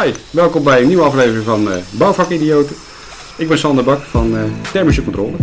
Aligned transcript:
Hi, 0.00 0.12
welkom 0.30 0.64
bij 0.64 0.80
een 0.80 0.86
nieuwe 0.86 1.02
aflevering 1.02 1.44
van 1.44 1.68
uh, 1.68 1.74
Bouwvakidioten. 1.90 2.76
Ik 3.36 3.48
ben 3.48 3.58
Sander 3.58 3.84
Bak 3.84 4.00
van 4.00 4.34
uh, 4.34 4.42
Thermische 4.72 5.04
Controle. 5.04 5.36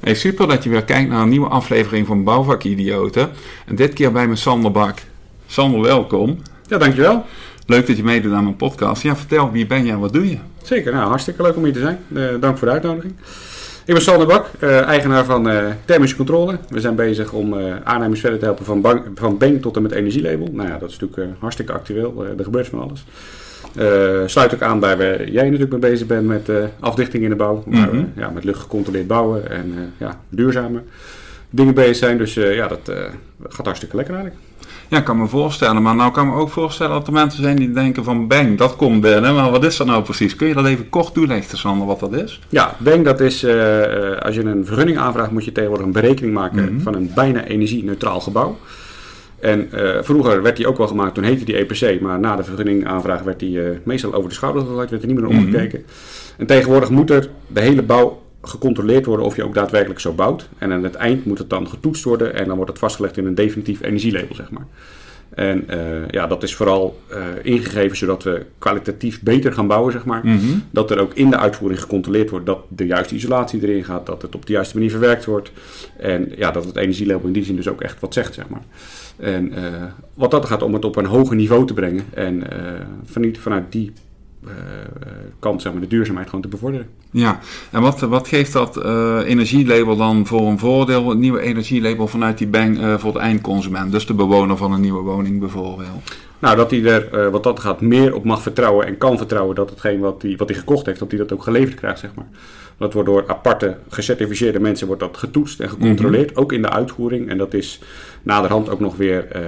Hey, 0.00 0.14
super 0.14 0.48
dat 0.48 0.62
je 0.62 0.70
weer 0.70 0.84
kijkt 0.84 1.10
naar 1.10 1.22
een 1.22 1.28
nieuwe 1.28 1.48
aflevering 1.48 2.06
van 2.06 2.24
Bouwvakidioten. 2.24 3.30
En 3.66 3.76
dit 3.76 3.92
keer 3.92 4.12
bij 4.12 4.28
me 4.28 4.36
Sander 4.36 4.70
Bak. 4.70 4.98
Sander, 5.46 5.80
welkom. 5.80 6.38
Ja, 6.68 6.78
dankjewel. 6.78 7.24
Leuk 7.70 7.86
dat 7.86 7.96
je 7.96 8.02
meedoet 8.02 8.32
aan 8.32 8.44
mijn 8.44 8.56
podcast. 8.56 9.02
Ja, 9.02 9.16
vertel, 9.16 9.50
wie 9.50 9.66
ben 9.66 9.84
je 9.84 9.92
en 9.92 9.98
wat 9.98 10.12
doe 10.12 10.30
je? 10.30 10.36
Zeker, 10.62 10.92
nou, 10.92 11.08
hartstikke 11.08 11.42
leuk 11.42 11.56
om 11.56 11.64
hier 11.64 11.72
te 11.72 11.80
zijn. 11.80 11.98
Uh, 12.08 12.28
dank 12.40 12.58
voor 12.58 12.66
de 12.66 12.72
uitnodiging. 12.72 13.14
Ik 13.84 13.94
ben 13.94 14.02
Sander 14.02 14.26
Bak, 14.26 14.46
uh, 14.60 14.80
eigenaar 14.80 15.24
van 15.24 15.50
uh, 15.50 15.64
Thermische 15.84 16.16
Controle. 16.16 16.58
We 16.68 16.80
zijn 16.80 16.94
bezig 16.94 17.32
om 17.32 17.54
aannemers 17.84 18.20
verder 18.20 18.38
te 18.38 18.44
helpen 18.44 18.64
van, 18.64 18.80
bank, 18.80 19.06
van 19.14 19.38
bank 19.38 19.62
tot 19.62 19.76
en 19.76 19.82
met 19.82 19.92
energielabel. 19.92 20.48
Nou 20.52 20.68
ja, 20.68 20.78
dat 20.78 20.90
is 20.90 20.98
natuurlijk 20.98 21.38
hartstikke 21.38 21.72
actueel. 21.72 22.24
er 22.38 22.44
gebeurt 22.44 22.68
van 22.68 22.80
alles. 22.80 23.04
sluit 24.30 24.54
ook 24.54 24.62
aan 24.62 24.80
bij 24.80 24.96
waar 24.96 25.28
jij 25.30 25.44
natuurlijk 25.44 25.70
mee 25.70 25.90
bezig 25.90 26.06
bent 26.06 26.26
met 26.26 26.50
afdichting 26.80 27.22
in 27.22 27.30
de 27.30 27.36
bouw. 27.36 27.62
We 27.66 28.04
ja, 28.16 28.30
met 28.30 28.44
lucht 28.44 28.60
gecontroleerd 28.60 29.06
bouwen 29.06 29.50
en 29.50 29.74
ja, 29.96 30.20
duurzame 30.28 30.82
dingen 31.50 31.74
bezig 31.74 31.96
zijn. 31.96 32.18
Dus 32.18 32.34
ja, 32.34 32.68
dat 32.68 32.92
gaat 33.48 33.66
hartstikke 33.66 33.96
lekker 33.96 34.14
eigenlijk. 34.14 34.49
Ja, 34.90 34.98
ik 34.98 35.04
kan 35.04 35.18
me 35.18 35.26
voorstellen. 35.26 35.82
Maar 35.82 35.94
nou 35.94 36.12
kan 36.12 36.26
ik 36.26 36.32
me 36.32 36.38
ook 36.38 36.50
voorstellen 36.50 36.92
dat 36.92 37.06
er 37.06 37.12
mensen 37.12 37.42
zijn 37.42 37.56
die 37.56 37.72
denken 37.72 38.04
van 38.04 38.28
bang, 38.28 38.58
dat 38.58 38.76
komt 38.76 39.00
binnen. 39.00 39.34
Maar 39.34 39.50
wat 39.50 39.64
is 39.64 39.76
dat 39.76 39.86
nou 39.86 40.02
precies? 40.02 40.36
Kun 40.36 40.48
je 40.48 40.54
dat 40.54 40.66
even 40.66 40.88
kort 40.88 41.14
toelichten, 41.14 41.58
Sander, 41.58 41.86
wat 41.86 42.00
dat 42.00 42.12
is? 42.12 42.40
Ja, 42.48 42.76
bang 42.78 43.04
dat 43.04 43.20
is, 43.20 43.44
uh, 43.44 43.52
als 44.16 44.34
je 44.34 44.44
een 44.44 44.66
vergunning 44.66 44.98
aanvraagt, 44.98 45.30
moet 45.30 45.44
je 45.44 45.52
tegenwoordig 45.52 45.86
een 45.86 45.92
berekening 45.92 46.34
maken 46.34 46.74
mhm. 46.74 46.80
van 46.80 46.94
een 46.94 47.10
bijna 47.14 47.44
energie-neutraal 47.44 48.20
gebouw. 48.20 48.58
En 49.40 49.68
uh, 49.74 49.90
vroeger 50.00 50.42
werd 50.42 50.56
die 50.56 50.66
ook 50.66 50.78
wel 50.78 50.86
gemaakt, 50.86 51.14
toen 51.14 51.24
heette 51.24 51.44
die 51.44 51.56
EPC, 51.56 52.00
maar 52.00 52.20
na 52.20 52.36
de 52.36 52.44
vergunning 52.44 52.86
aanvraag 52.86 53.22
werd 53.22 53.38
die 53.38 53.58
uh, 53.58 53.68
meestal 53.84 54.14
over 54.14 54.28
de 54.28 54.34
schouder 54.34 54.62
gegooid, 54.62 54.90
werd 54.90 55.02
er 55.02 55.08
niet 55.08 55.20
meer 55.20 55.28
naar 55.28 55.36
mhm. 55.36 55.46
omgekeken. 55.46 55.84
En 56.36 56.46
tegenwoordig 56.46 56.90
moet 56.90 57.10
er 57.10 57.28
de 57.46 57.60
hele 57.60 57.82
bouw 57.82 58.22
gecontroleerd 58.42 59.06
worden 59.06 59.26
of 59.26 59.36
je 59.36 59.44
ook 59.44 59.54
daadwerkelijk 59.54 60.00
zo 60.00 60.12
bouwt. 60.12 60.48
En 60.58 60.72
aan 60.72 60.84
het 60.84 60.94
eind 60.94 61.24
moet 61.24 61.38
het 61.38 61.50
dan 61.50 61.68
getoetst 61.68 62.04
worden 62.04 62.34
en 62.34 62.46
dan 62.46 62.56
wordt 62.56 62.70
het 62.70 62.80
vastgelegd 62.80 63.16
in 63.16 63.26
een 63.26 63.34
definitief 63.34 63.82
energielabel, 63.82 64.34
zeg 64.34 64.50
maar. 64.50 64.66
En 65.30 65.64
uh, 65.70 66.08
ja, 66.08 66.26
dat 66.26 66.42
is 66.42 66.54
vooral 66.54 67.00
uh, 67.12 67.18
ingegeven 67.42 67.96
zodat 67.96 68.22
we 68.22 68.46
kwalitatief 68.58 69.22
beter 69.22 69.52
gaan 69.52 69.66
bouwen, 69.66 69.92
zeg 69.92 70.04
maar. 70.04 70.26
Mhm. 70.26 70.58
Dat 70.70 70.90
er 70.90 70.98
ook 70.98 71.14
in 71.14 71.30
de 71.30 71.36
uitvoering 71.36 71.80
gecontroleerd 71.80 72.30
wordt 72.30 72.46
dat 72.46 72.58
de 72.68 72.86
juiste 72.86 73.14
isolatie 73.14 73.62
erin 73.62 73.84
gaat, 73.84 74.06
dat 74.06 74.22
het 74.22 74.34
op 74.34 74.46
de 74.46 74.52
juiste 74.52 74.74
manier 74.74 74.90
verwerkt 74.90 75.24
wordt. 75.24 75.52
En 75.96 76.32
ja, 76.36 76.50
dat 76.50 76.64
het 76.64 76.76
energielabel 76.76 77.26
in 77.26 77.32
die 77.32 77.44
zin 77.44 77.56
dus 77.56 77.68
ook 77.68 77.80
echt 77.80 78.00
wat 78.00 78.14
zegt, 78.14 78.34
zeg 78.34 78.48
maar. 78.48 78.62
En 79.16 79.52
uh, 79.52 79.58
wat 80.14 80.30
dat 80.30 80.46
gaat 80.46 80.62
om 80.62 80.74
het 80.74 80.84
op 80.84 80.96
een 80.96 81.06
hoger 81.06 81.36
niveau 81.36 81.66
te 81.66 81.74
brengen. 81.74 82.04
En 82.14 82.42
vanuit, 83.04 83.38
vanuit 83.38 83.72
die 83.72 83.92
kant 85.38 85.62
zeg 85.62 85.72
maar, 85.72 85.80
de 85.80 85.86
duurzaamheid 85.86 86.26
gewoon 86.26 86.42
te 86.42 86.48
bevorderen. 86.48 86.88
Ja, 87.10 87.40
en 87.70 87.82
wat, 87.82 88.00
wat 88.00 88.28
geeft 88.28 88.52
dat 88.52 88.76
uh, 88.76 89.18
energielabel 89.24 89.96
dan 89.96 90.26
voor 90.26 90.48
een 90.48 90.58
voordeel, 90.58 91.08
het 91.08 91.18
nieuwe 91.18 91.40
energielabel 91.40 92.06
vanuit 92.06 92.38
die 92.38 92.46
bank 92.46 92.78
uh, 92.78 92.98
voor 92.98 93.12
het 93.12 93.22
eindconsument, 93.22 93.92
dus 93.92 94.06
de 94.06 94.14
bewoner 94.14 94.56
van 94.56 94.72
een 94.72 94.80
nieuwe 94.80 95.02
woning 95.02 95.40
bijvoorbeeld? 95.40 96.12
Nou, 96.40 96.56
dat 96.56 96.70
hij 96.70 96.84
er, 96.84 97.30
wat 97.30 97.42
dat 97.42 97.60
gaat, 97.60 97.80
meer 97.80 98.14
op 98.14 98.24
mag 98.24 98.42
vertrouwen 98.42 98.86
en 98.86 98.98
kan 98.98 99.18
vertrouwen 99.18 99.54
dat 99.54 99.70
hetgeen 99.70 100.00
wat 100.00 100.22
hij, 100.22 100.34
wat 100.36 100.48
hij 100.48 100.58
gekocht 100.58 100.86
heeft, 100.86 100.98
dat 100.98 101.10
hij 101.10 101.20
dat 101.20 101.32
ook 101.32 101.42
geleverd 101.42 101.74
krijgt, 101.74 101.98
zeg 101.98 102.10
maar. 102.14 102.26
Dat 102.80 102.92
wordt 102.92 103.08
door 103.08 103.24
aparte 103.26 103.76
gecertificeerde 103.88 104.60
mensen 104.60 104.86
wordt 104.86 105.02
dat 105.02 105.16
getoetst 105.16 105.60
en 105.60 105.68
gecontroleerd, 105.68 106.30
mhm. 106.30 106.40
ook 106.40 106.52
in 106.52 106.62
de 106.62 106.70
uitvoering. 106.70 107.28
En 107.28 107.38
dat 107.38 107.54
is 107.54 107.80
naderhand 108.22 108.68
ook 108.68 108.80
nog 108.80 108.96
weer 108.96 109.26
uh, 109.36 109.42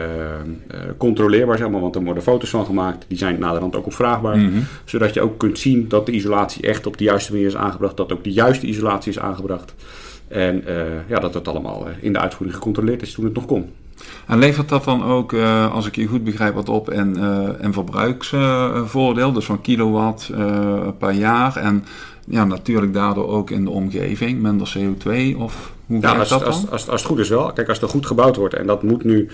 controleerbaar, 0.97 1.59
zeg 1.59 1.69
maar, 1.69 1.81
want 1.81 1.95
er 1.95 2.03
worden 2.03 2.23
foto's 2.23 2.51
van 2.51 2.65
gemaakt. 2.65 3.05
Die 3.09 3.19
zijn 3.19 3.39
naderhand 3.39 3.77
ook 3.77 3.87
opvraagbaar. 3.87 4.37
Mm 4.37 4.65
Zodat 4.85 5.15
je 5.15 5.21
ook 5.21 5.39
kunt 5.39 5.59
zien 5.59 5.89
dat 5.89 6.07
de 6.07 6.13
isolatie 6.13 6.63
echt 6.63 6.87
op 6.87 6.97
de 6.97 7.05
juiste 7.05 7.33
manier 7.33 7.47
is 7.47 7.57
aangebracht. 7.57 7.97
Dat 7.97 8.13
ook 8.13 8.25
de 8.25 8.33
juiste 8.33 8.67
isolatie 8.67 9.13
is 9.13 9.19
aangebracht. 9.19 9.75
En 10.29 10.65
uh, 10.69 10.83
ja, 11.07 11.19
dat 11.19 11.35
het 11.35 11.49
allemaal 11.49 11.87
in 12.01 12.13
de 12.13 12.19
uitvoering 12.19 12.57
gecontroleerd 12.57 13.03
is 13.03 13.13
toen 13.13 13.25
het 13.25 13.35
nog 13.35 13.47
kon. 13.47 13.71
En 14.27 14.39
levert 14.39 14.69
dat 14.69 14.85
dan 14.85 15.05
ook, 15.05 15.33
uh, 15.33 15.73
als 15.73 15.87
ik 15.87 15.97
je 15.97 16.07
goed 16.07 16.25
begrijp, 16.25 16.55
wat 16.55 16.69
op 16.69 16.89
en, 16.89 17.19
uh, 17.19 17.65
en 17.65 17.73
verbruiksvoordeel, 17.73 19.33
dus 19.33 19.45
van 19.45 19.61
kilowatt 19.61 20.31
per 20.99 21.11
jaar? 21.11 21.57
En 21.57 21.85
ja, 22.25 22.45
natuurlijk 22.45 22.93
daardoor 22.93 23.29
ook 23.29 23.51
in 23.51 23.65
de 23.65 23.71
omgeving, 23.71 24.43
minder 24.43 24.75
CO2 24.79 25.37
of 25.37 25.73
hoe 25.93 26.03
ja, 26.03 26.19
als, 26.19 26.29
dat 26.29 26.39
dan? 26.39 26.49
Als, 26.49 26.71
als, 26.71 26.89
als, 26.89 27.01
het 27.01 27.11
goed 27.11 27.19
is 27.19 27.29
wel. 27.29 27.53
Kijk, 27.53 27.69
als 27.69 27.83
er 27.83 27.89
goed 27.89 28.07
gebouwd 28.07 28.37
wordt 28.37 28.55
en 28.55 28.67
dat 28.67 28.83
moet 28.83 29.05
nu 29.05 29.29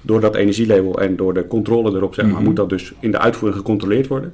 door 0.00 0.20
dat 0.20 0.34
energielabel 0.34 1.00
en 1.00 1.16
door 1.16 1.34
de 1.34 1.46
controle 1.46 1.96
erop, 1.96 2.14
zeg 2.14 2.24
maar, 2.24 2.34
mhm. 2.34 2.44
moet 2.44 2.56
dat 2.56 2.68
dus 2.68 2.92
in 3.00 3.10
de 3.10 3.18
uitvoering 3.18 3.60
gecontroleerd 3.60 4.06
worden. 4.06 4.32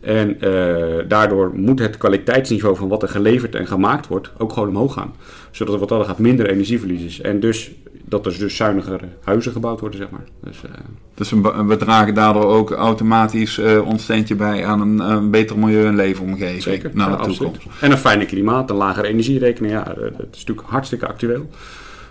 En 0.00 0.36
uh, 0.40 1.08
daardoor 1.08 1.50
moet 1.54 1.78
het 1.78 1.96
kwaliteitsniveau 1.96 2.76
van 2.76 2.88
wat 2.88 3.02
er 3.02 3.08
geleverd 3.08 3.54
en 3.54 3.66
gemaakt 3.66 4.06
wordt 4.06 4.30
ook 4.38 4.52
gewoon 4.52 4.68
omhoog 4.68 4.92
gaan. 4.92 5.14
Zodat 5.50 5.74
er 5.74 5.80
wat 5.80 5.88
dat 5.88 6.06
gaat 6.06 6.18
minder 6.18 6.50
energieverlies 6.50 7.02
is. 7.02 7.20
En 7.20 7.40
dus 7.40 7.72
dat 8.04 8.26
er 8.26 8.38
dus 8.38 8.56
zuiniger 8.56 9.00
huizen 9.24 9.52
gebouwd 9.52 9.80
worden, 9.80 9.98
zeg 9.98 10.10
maar. 10.10 10.24
Dus, 10.42 10.62
uh, 10.64 10.70
dus 11.14 11.30
we 11.66 11.76
dragen 11.76 12.14
daardoor 12.14 12.44
ook 12.44 12.70
automatisch 12.70 13.58
uh, 13.58 13.86
ons 13.86 14.02
steentje 14.02 14.34
bij 14.34 14.66
aan 14.66 14.80
een, 14.80 14.98
een 14.98 15.30
beter 15.30 15.58
milieu 15.58 15.86
en 15.86 15.96
leefomgeving. 15.96 16.62
Zeker, 16.62 16.90
naar 16.94 17.10
ja, 17.10 17.16
de 17.16 17.22
toekomst. 17.22 17.60
En 17.80 17.90
een 17.90 17.98
fijne 17.98 18.26
klimaat, 18.26 18.70
een 18.70 18.76
lagere 18.76 19.06
energierekening. 19.06 19.72
Ja, 19.72 19.84
dat 19.84 20.26
is 20.32 20.38
natuurlijk 20.38 20.68
hartstikke 20.68 21.06
actueel. 21.14 21.50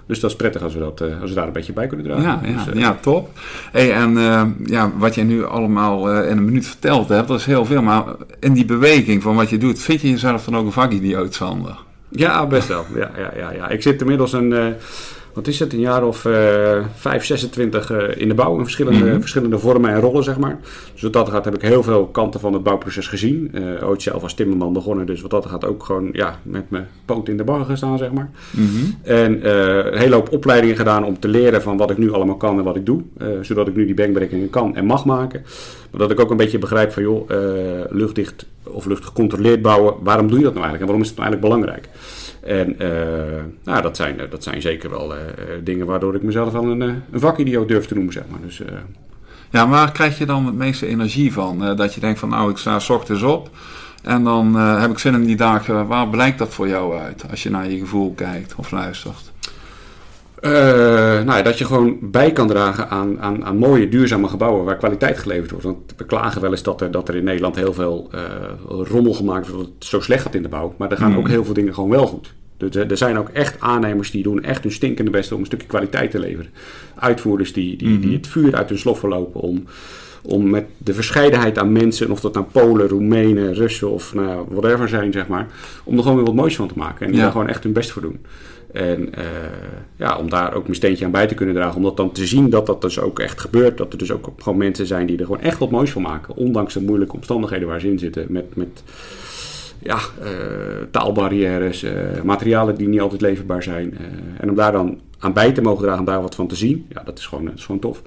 Dus 0.05 0.19
dat 0.19 0.29
is 0.29 0.35
prettig 0.35 0.61
als 0.61 0.73
we, 0.73 0.79
dat, 0.79 1.01
als 1.21 1.29
we 1.29 1.35
daar 1.35 1.47
een 1.47 1.53
beetje 1.53 1.73
bij 1.73 1.87
kunnen 1.87 2.05
dragen. 2.05 2.23
Ja, 2.23 2.57
ja, 2.57 2.65
dus, 2.65 2.79
ja 2.81 2.97
top. 3.01 3.29
Hey, 3.71 3.93
en 3.93 4.11
uh, 4.17 4.43
ja, 4.65 4.91
wat 4.97 5.15
je 5.15 5.23
nu 5.23 5.45
allemaal 5.45 6.13
uh, 6.13 6.29
in 6.29 6.37
een 6.37 6.45
minuut 6.45 6.67
verteld 6.67 7.09
hebt, 7.09 7.27
dat 7.27 7.39
is 7.39 7.45
heel 7.45 7.65
veel. 7.65 7.81
Maar 7.81 8.03
in 8.39 8.53
die 8.53 8.65
beweging 8.65 9.21
van 9.23 9.35
wat 9.35 9.49
je 9.49 9.57
doet, 9.57 9.79
vind 9.79 10.01
je 10.01 10.09
jezelf 10.09 10.45
dan 10.45 10.57
ook 10.57 10.65
een 10.65 10.71
vakidioot, 10.71 11.33
Sander? 11.33 11.77
Ja, 12.09 12.47
best 12.47 12.67
wel. 12.67 12.85
Ja, 12.95 13.11
ja, 13.17 13.31
ja, 13.35 13.51
ja. 13.51 13.69
Ik 13.69 13.81
zit 13.81 14.01
inmiddels 14.01 14.33
een, 14.33 14.51
uh, 14.51 14.65
wat 15.33 15.47
is 15.47 15.59
het, 15.59 15.73
een 15.73 15.79
jaar 15.79 16.03
of 16.03 16.25
uh, 16.25 16.85
5, 16.95 17.25
26 17.25 17.91
uh, 17.91 17.97
in 18.16 18.27
de 18.27 18.33
bouw 18.33 18.57
in 18.57 18.63
verschillende, 18.63 19.03
mm-hmm. 19.03 19.19
verschillende 19.19 19.59
vormen 19.59 19.91
en 19.91 19.99
rollen, 19.99 20.23
zeg 20.23 20.38
maar. 20.38 20.59
Dus 20.94 21.01
wat 21.01 21.13
dat 21.13 21.29
gaat 21.29 21.45
heb 21.45 21.55
ik 21.55 21.61
heel 21.61 21.83
veel 21.83 22.05
kanten 22.05 22.39
van 22.39 22.53
het 22.53 22.63
bouwproces 22.63 23.07
gezien. 23.07 23.51
Uh, 23.53 23.89
ooit 23.89 24.01
zelf 24.01 24.23
als 24.23 24.33
timmerman 24.33 24.73
begonnen, 24.73 25.05
dus 25.05 25.21
wat 25.21 25.31
dat 25.31 25.45
gaat 25.45 25.66
ook 25.66 25.83
gewoon 25.83 26.09
ja, 26.11 26.39
met 26.44 26.69
mijn 26.69 26.88
poot 27.05 27.29
in 27.29 27.38
de 27.38 27.44
bar 27.44 27.66
gestaan, 27.66 27.97
zeg 27.97 28.11
maar. 28.11 28.29
Mm-hmm. 28.51 28.97
En 29.03 29.49
een 29.49 29.97
hele 29.97 30.16
hoop 30.16 30.31
opleidingen 30.31 30.75
gedaan 30.75 31.05
om 31.05 31.19
te 31.19 31.27
leren 31.27 31.61
van 31.61 31.77
wat 31.77 31.91
ik 31.91 31.97
nu 31.97 32.11
allemaal 32.11 32.38
kan 32.38 32.57
en 32.57 32.63
wat 32.63 32.75
ik 32.75 32.85
doe. 32.85 33.01
Zodat 33.41 33.67
ik 33.67 33.75
nu 33.75 33.85
die 33.85 33.95
bankberekeningen 33.95 34.50
kan 34.50 34.75
en 34.75 34.85
mag 34.85 35.05
maken. 35.05 35.41
Maar 35.91 36.01
dat 36.01 36.11
ik 36.11 36.19
ook 36.19 36.31
een 36.31 36.38
beetje 36.38 36.59
begrijp 36.59 36.91
van, 36.91 37.03
joh, 37.03 37.29
luchtdicht 37.89 38.45
of 38.63 38.85
luchtgecontroleerd 38.85 39.61
bouwen, 39.61 39.94
waarom 40.03 40.27
doe 40.27 40.38
je 40.38 40.44
dat 40.44 40.53
nou 40.53 40.65
eigenlijk 40.65 40.81
en 40.81 40.85
waarom 40.85 41.01
is 41.01 41.09
het 41.09 41.17
nou 41.17 41.29
eigenlijk 41.29 41.53
belangrijk? 41.53 41.89
En 42.45 42.75
uh, 42.79 42.87
nou, 43.63 43.81
dat, 43.81 43.95
zijn, 43.95 44.19
dat 44.29 44.43
zijn 44.43 44.61
zeker 44.61 44.89
wel 44.89 45.15
uh, 45.15 45.21
dingen 45.63 45.85
waardoor 45.85 46.15
ik 46.15 46.23
mezelf 46.23 46.51
wel 46.51 46.63
een, 46.63 46.81
een 46.81 47.03
vakidioot 47.13 47.67
durf 47.67 47.85
te 47.85 47.93
noemen, 47.93 48.13
zeg 48.13 48.23
maar. 48.29 48.39
Dus. 48.41 48.61
Ja, 49.49 49.69
waar 49.69 49.91
krijg 49.91 50.17
je 50.17 50.25
dan 50.25 50.45
het 50.45 50.55
meeste 50.55 50.87
energie 50.87 51.33
van? 51.33 51.75
dat 51.75 51.93
je 51.93 51.99
denkt 51.99 52.19
van, 52.19 52.29
nou, 52.29 52.51
ik 52.51 52.57
sta 52.57 52.79
s 52.79 52.89
ochtends 52.89 53.23
op 53.23 53.49
en 54.03 54.23
dan 54.23 54.55
heb 54.55 54.91
ik 54.91 54.99
zin 54.99 55.13
in 55.13 55.25
die 55.25 55.35
dagen. 55.35 55.87
Waar 55.87 56.07
blijkt 56.07 56.37
dat 56.37 56.53
voor 56.53 56.67
jou 56.67 56.97
uit, 56.97 57.23
als 57.29 57.43
je 57.43 57.49
naar 57.49 57.69
je 57.69 57.79
gevoel 57.79 58.13
kijkt 58.13 58.55
of 58.55 58.71
luistert? 58.71 59.31
Uh, 60.45 60.51
nou, 61.23 61.43
dat 61.43 61.57
je 61.57 61.65
gewoon 61.65 61.97
bij 62.01 62.31
kan 62.31 62.47
dragen 62.47 62.89
aan, 62.89 63.21
aan, 63.21 63.45
aan, 63.45 63.57
mooie, 63.57 63.89
duurzame 63.89 64.27
gebouwen 64.27 64.65
waar 64.65 64.77
kwaliteit 64.77 65.18
geleverd 65.18 65.51
wordt. 65.51 65.65
Want 65.65 65.94
we 65.97 66.06
klagen 66.06 66.41
wel 66.41 66.51
eens 66.51 66.63
dat 66.63 66.81
er, 66.81 66.91
dat 66.91 67.07
er 67.09 67.15
in 67.15 67.23
Nederland 67.23 67.56
heel 67.56 67.73
veel 67.73 68.09
uh, 68.15 68.21
rommel 68.68 69.13
gemaakt 69.13 69.47
wordt, 69.47 69.63
dat 69.63 69.73
het 69.73 69.85
zo 69.85 70.00
slecht 70.00 70.21
gaat 70.21 70.35
in 70.35 70.41
de 70.41 70.50
bouw. 70.50 70.73
Maar 70.77 70.91
er 70.91 70.97
gaan 70.97 71.12
mm. 71.12 71.18
ook 71.18 71.27
heel 71.27 71.45
veel 71.45 71.53
dingen 71.53 71.73
gewoon 71.73 71.89
wel 71.89 72.07
goed. 72.07 72.33
Dus 72.57 72.75
er 72.75 72.97
zijn 72.97 73.18
ook 73.18 73.29
echt 73.29 73.59
aannemers 73.59 74.12
die 74.12 74.23
doen 74.23 74.44
echt 74.44 74.63
hun 74.63 74.71
stinkende 74.71 75.12
best 75.12 75.31
om 75.31 75.39
een 75.39 75.45
stukje 75.45 75.68
kwaliteit 75.68 76.12
te 76.12 76.19
leveren. 76.19 76.51
Uitvoerders 76.95 77.53
die, 77.53 77.77
die, 77.77 78.00
die 78.00 78.07
mhm. 78.07 78.18
het 78.18 78.27
vuur 78.27 78.56
uit 78.56 78.69
hun 78.69 78.77
slof 78.77 79.00
verlopen 79.00 79.41
om, 79.41 79.63
om 80.21 80.50
met 80.50 80.65
de 80.77 80.94
verscheidenheid 80.94 81.57
aan 81.57 81.71
mensen, 81.71 82.12
of 82.12 82.19
dat 82.19 82.33
nou 82.33 82.45
Polen, 82.51 82.88
Roemenen, 82.88 83.53
Russen 83.53 83.91
of 83.91 84.13
nou, 84.13 84.45
whatever 84.50 84.89
zijn, 84.89 85.12
zeg 85.12 85.27
maar, 85.27 85.47
om 85.83 85.95
er 85.95 86.01
gewoon 86.01 86.18
weer 86.18 86.25
wat 86.25 86.35
moois 86.35 86.56
van 86.56 86.68
te 86.68 86.77
maken. 86.77 87.06
En 87.06 87.12
die 87.12 87.21
daar 87.21 87.31
gewoon 87.31 87.50
echt 87.50 87.63
hun 87.63 87.73
best 87.73 87.91
voor 87.91 88.01
doen. 88.01 88.19
En 88.73 89.01
uh, 89.01 89.25
ja, 89.95 90.17
om 90.17 90.29
daar 90.29 90.53
ook 90.53 90.63
mijn 90.63 90.75
steentje 90.75 91.05
aan 91.05 91.11
bij 91.11 91.27
te 91.27 91.33
kunnen 91.33 91.55
dragen. 91.55 91.75
Om 91.75 91.83
dat 91.83 91.97
dan 91.97 92.11
te 92.11 92.25
zien 92.25 92.49
dat 92.49 92.65
dat 92.65 92.81
dus 92.81 92.99
ook 92.99 93.19
echt 93.19 93.41
gebeurt. 93.41 93.77
Dat 93.77 93.91
er 93.91 93.97
dus 93.97 94.11
ook 94.11 94.29
gewoon 94.37 94.57
mensen 94.57 94.85
zijn 94.85 95.05
die 95.05 95.17
er 95.17 95.25
gewoon 95.25 95.41
echt 95.41 95.59
wat 95.59 95.71
moois 95.71 95.91
van 95.91 96.01
maken. 96.01 96.35
Ondanks 96.35 96.73
de 96.73 96.81
moeilijke 96.81 97.15
omstandigheden 97.15 97.67
waar 97.67 97.79
ze 97.79 97.91
in 97.91 97.99
zitten. 97.99 98.25
Met, 98.29 98.55
met 98.55 98.83
ja, 99.79 99.99
uh, 100.23 100.27
taalbarrières, 100.91 101.83
uh, 101.83 101.91
materialen 102.23 102.75
die 102.75 102.87
niet 102.87 103.01
altijd 103.01 103.21
leverbaar 103.21 103.63
zijn. 103.63 103.97
en 104.39 104.49
om 104.49 104.55
daar 104.55 104.71
dan 104.71 104.99
aan 105.19 105.33
bij 105.33 105.51
te 105.51 105.61
mogen 105.61 105.81
dragen, 105.83 105.99
om 105.99 106.05
daar 106.05 106.21
wat 106.21 106.35
van 106.35 106.47
te 106.47 106.55
zien. 106.55 106.85
Ja, 106.89 107.03
dat 107.03 107.17
is 107.17 107.25
gewoon, 107.25 107.45
dat 107.45 107.53
is 107.53 107.65
gewoon 107.65 107.81
tof. 107.81 108.01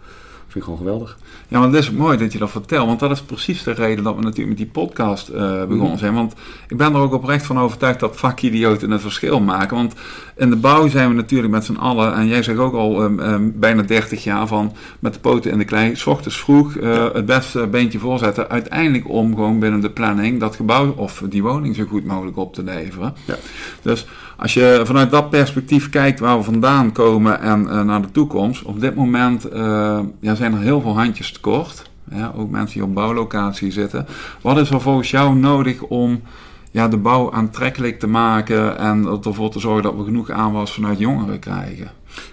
Vind 0.57 0.69
ik 0.69 0.75
gewoon 0.75 0.93
geweldig. 0.93 1.19
Ja, 1.49 1.59
maar 1.59 1.69
het 1.69 1.77
is 1.77 1.91
mooi 1.91 2.19
dat 2.19 2.33
je 2.33 2.39
dat 2.39 2.51
vertelt, 2.51 2.87
want 2.87 3.01
dat 3.01 3.11
is 3.11 3.23
precies 3.23 3.63
de 3.63 3.73
reden 3.73 4.05
dat 4.05 4.17
we 4.17 4.23
natuurlijk 4.23 4.49
met 4.49 4.57
die 4.57 4.67
podcast 4.67 5.29
uh, 5.29 5.37
begonnen 5.37 5.77
mhm. 5.77 5.99
zijn. 5.99 6.15
Want 6.15 6.35
ik 6.69 6.77
ben 6.77 6.95
er 6.95 7.01
ook 7.01 7.13
oprecht 7.13 7.47
van 7.47 7.59
overtuigd 7.59 8.01
dat 8.01 8.17
vakidioten 8.17 8.91
het 8.91 9.01
verschil 9.01 9.41
maken. 9.41 9.77
Want 9.77 9.95
in 10.37 10.51
de 10.51 10.57
bouw 10.57 10.89
zijn 10.89 11.09
we 11.09 11.15
natuurlijk 11.15 11.53
met 11.53 11.65
z'n 11.65 11.75
allen, 11.75 12.15
en 12.15 12.27
jij 12.27 12.43
zegt 12.43 12.59
ook 12.59 12.75
al 12.75 13.03
um, 13.03 13.21
um, 13.21 13.53
bijna 13.59 13.83
30 13.83 14.25
jaar 14.25 14.47
van 14.47 14.73
met 14.99 15.15
de 15.15 15.21
poten 15.21 15.51
in 15.51 15.59
de 15.59 15.65
klei, 15.65 15.97
s 15.97 16.07
ochtends 16.07 16.39
vroeg 16.39 16.75
uh, 16.75 17.13
het 17.13 17.27
beste 17.27 17.67
beentje 17.67 17.99
voorzetten, 17.99 18.49
uiteindelijk 18.49 19.09
om 19.09 19.35
gewoon 19.35 19.59
binnen 19.59 19.81
de 19.81 19.91
planning 19.91 20.41
dat 20.41 20.57
gebouw 20.57 20.93
of 20.97 21.23
die 21.29 21.43
woning 21.43 21.77
zo 21.77 21.85
goed 21.85 22.05
mogelijk 22.05 22.37
op 22.37 22.55
te 22.55 22.63
leveren. 22.63 23.15
Ja. 23.25 23.37
Dus 23.83 24.07
als 24.37 24.55
je 24.55 24.81
vanuit 24.85 25.11
dat 25.11 25.31
perspectief 25.31 25.89
kijkt 25.89 26.21
waar 26.21 26.37
we 26.37 26.45
vandaan 26.45 26.93
komen 26.93 27.41
en 27.41 27.63
uh, 27.63 27.83
naar 27.83 28.03
de 28.03 28.11
toekomst, 28.11 28.63
op 28.63 28.81
dit 28.81 28.95
moment 28.95 29.53
uh, 29.53 29.99
ja, 30.21 30.35
zijn 30.35 30.53
er 30.53 30.61
heel 30.61 30.81
veel 30.81 30.99
handjes 30.99 31.33
tekort. 31.33 31.91
Ja, 32.11 32.33
ook 32.37 32.51
mensen 32.51 32.75
die 32.75 32.89
op 32.89 32.95
bouwlocatie 32.95 33.73
zitten. 33.73 34.07
Wat 34.41 34.59
is 34.59 34.71
er 34.71 34.81
volgens 34.81 35.11
jou 35.11 35.37
nodig 35.37 35.83
om 35.83 36.23
ja, 36.71 36.89
de 36.89 36.97
bouw 36.97 37.33
aantrekkelijk 37.33 37.99
te 37.99 38.07
maken 38.07 38.79
en 38.79 39.21
ervoor 39.25 39.51
te 39.51 39.59
zorgen 39.59 39.83
dat 39.83 39.97
we 39.97 40.05
genoeg 40.05 40.31
aanwas 40.31 40.73
vanuit 40.73 40.99
jongeren 40.99 41.39
krijgen? 41.39 41.91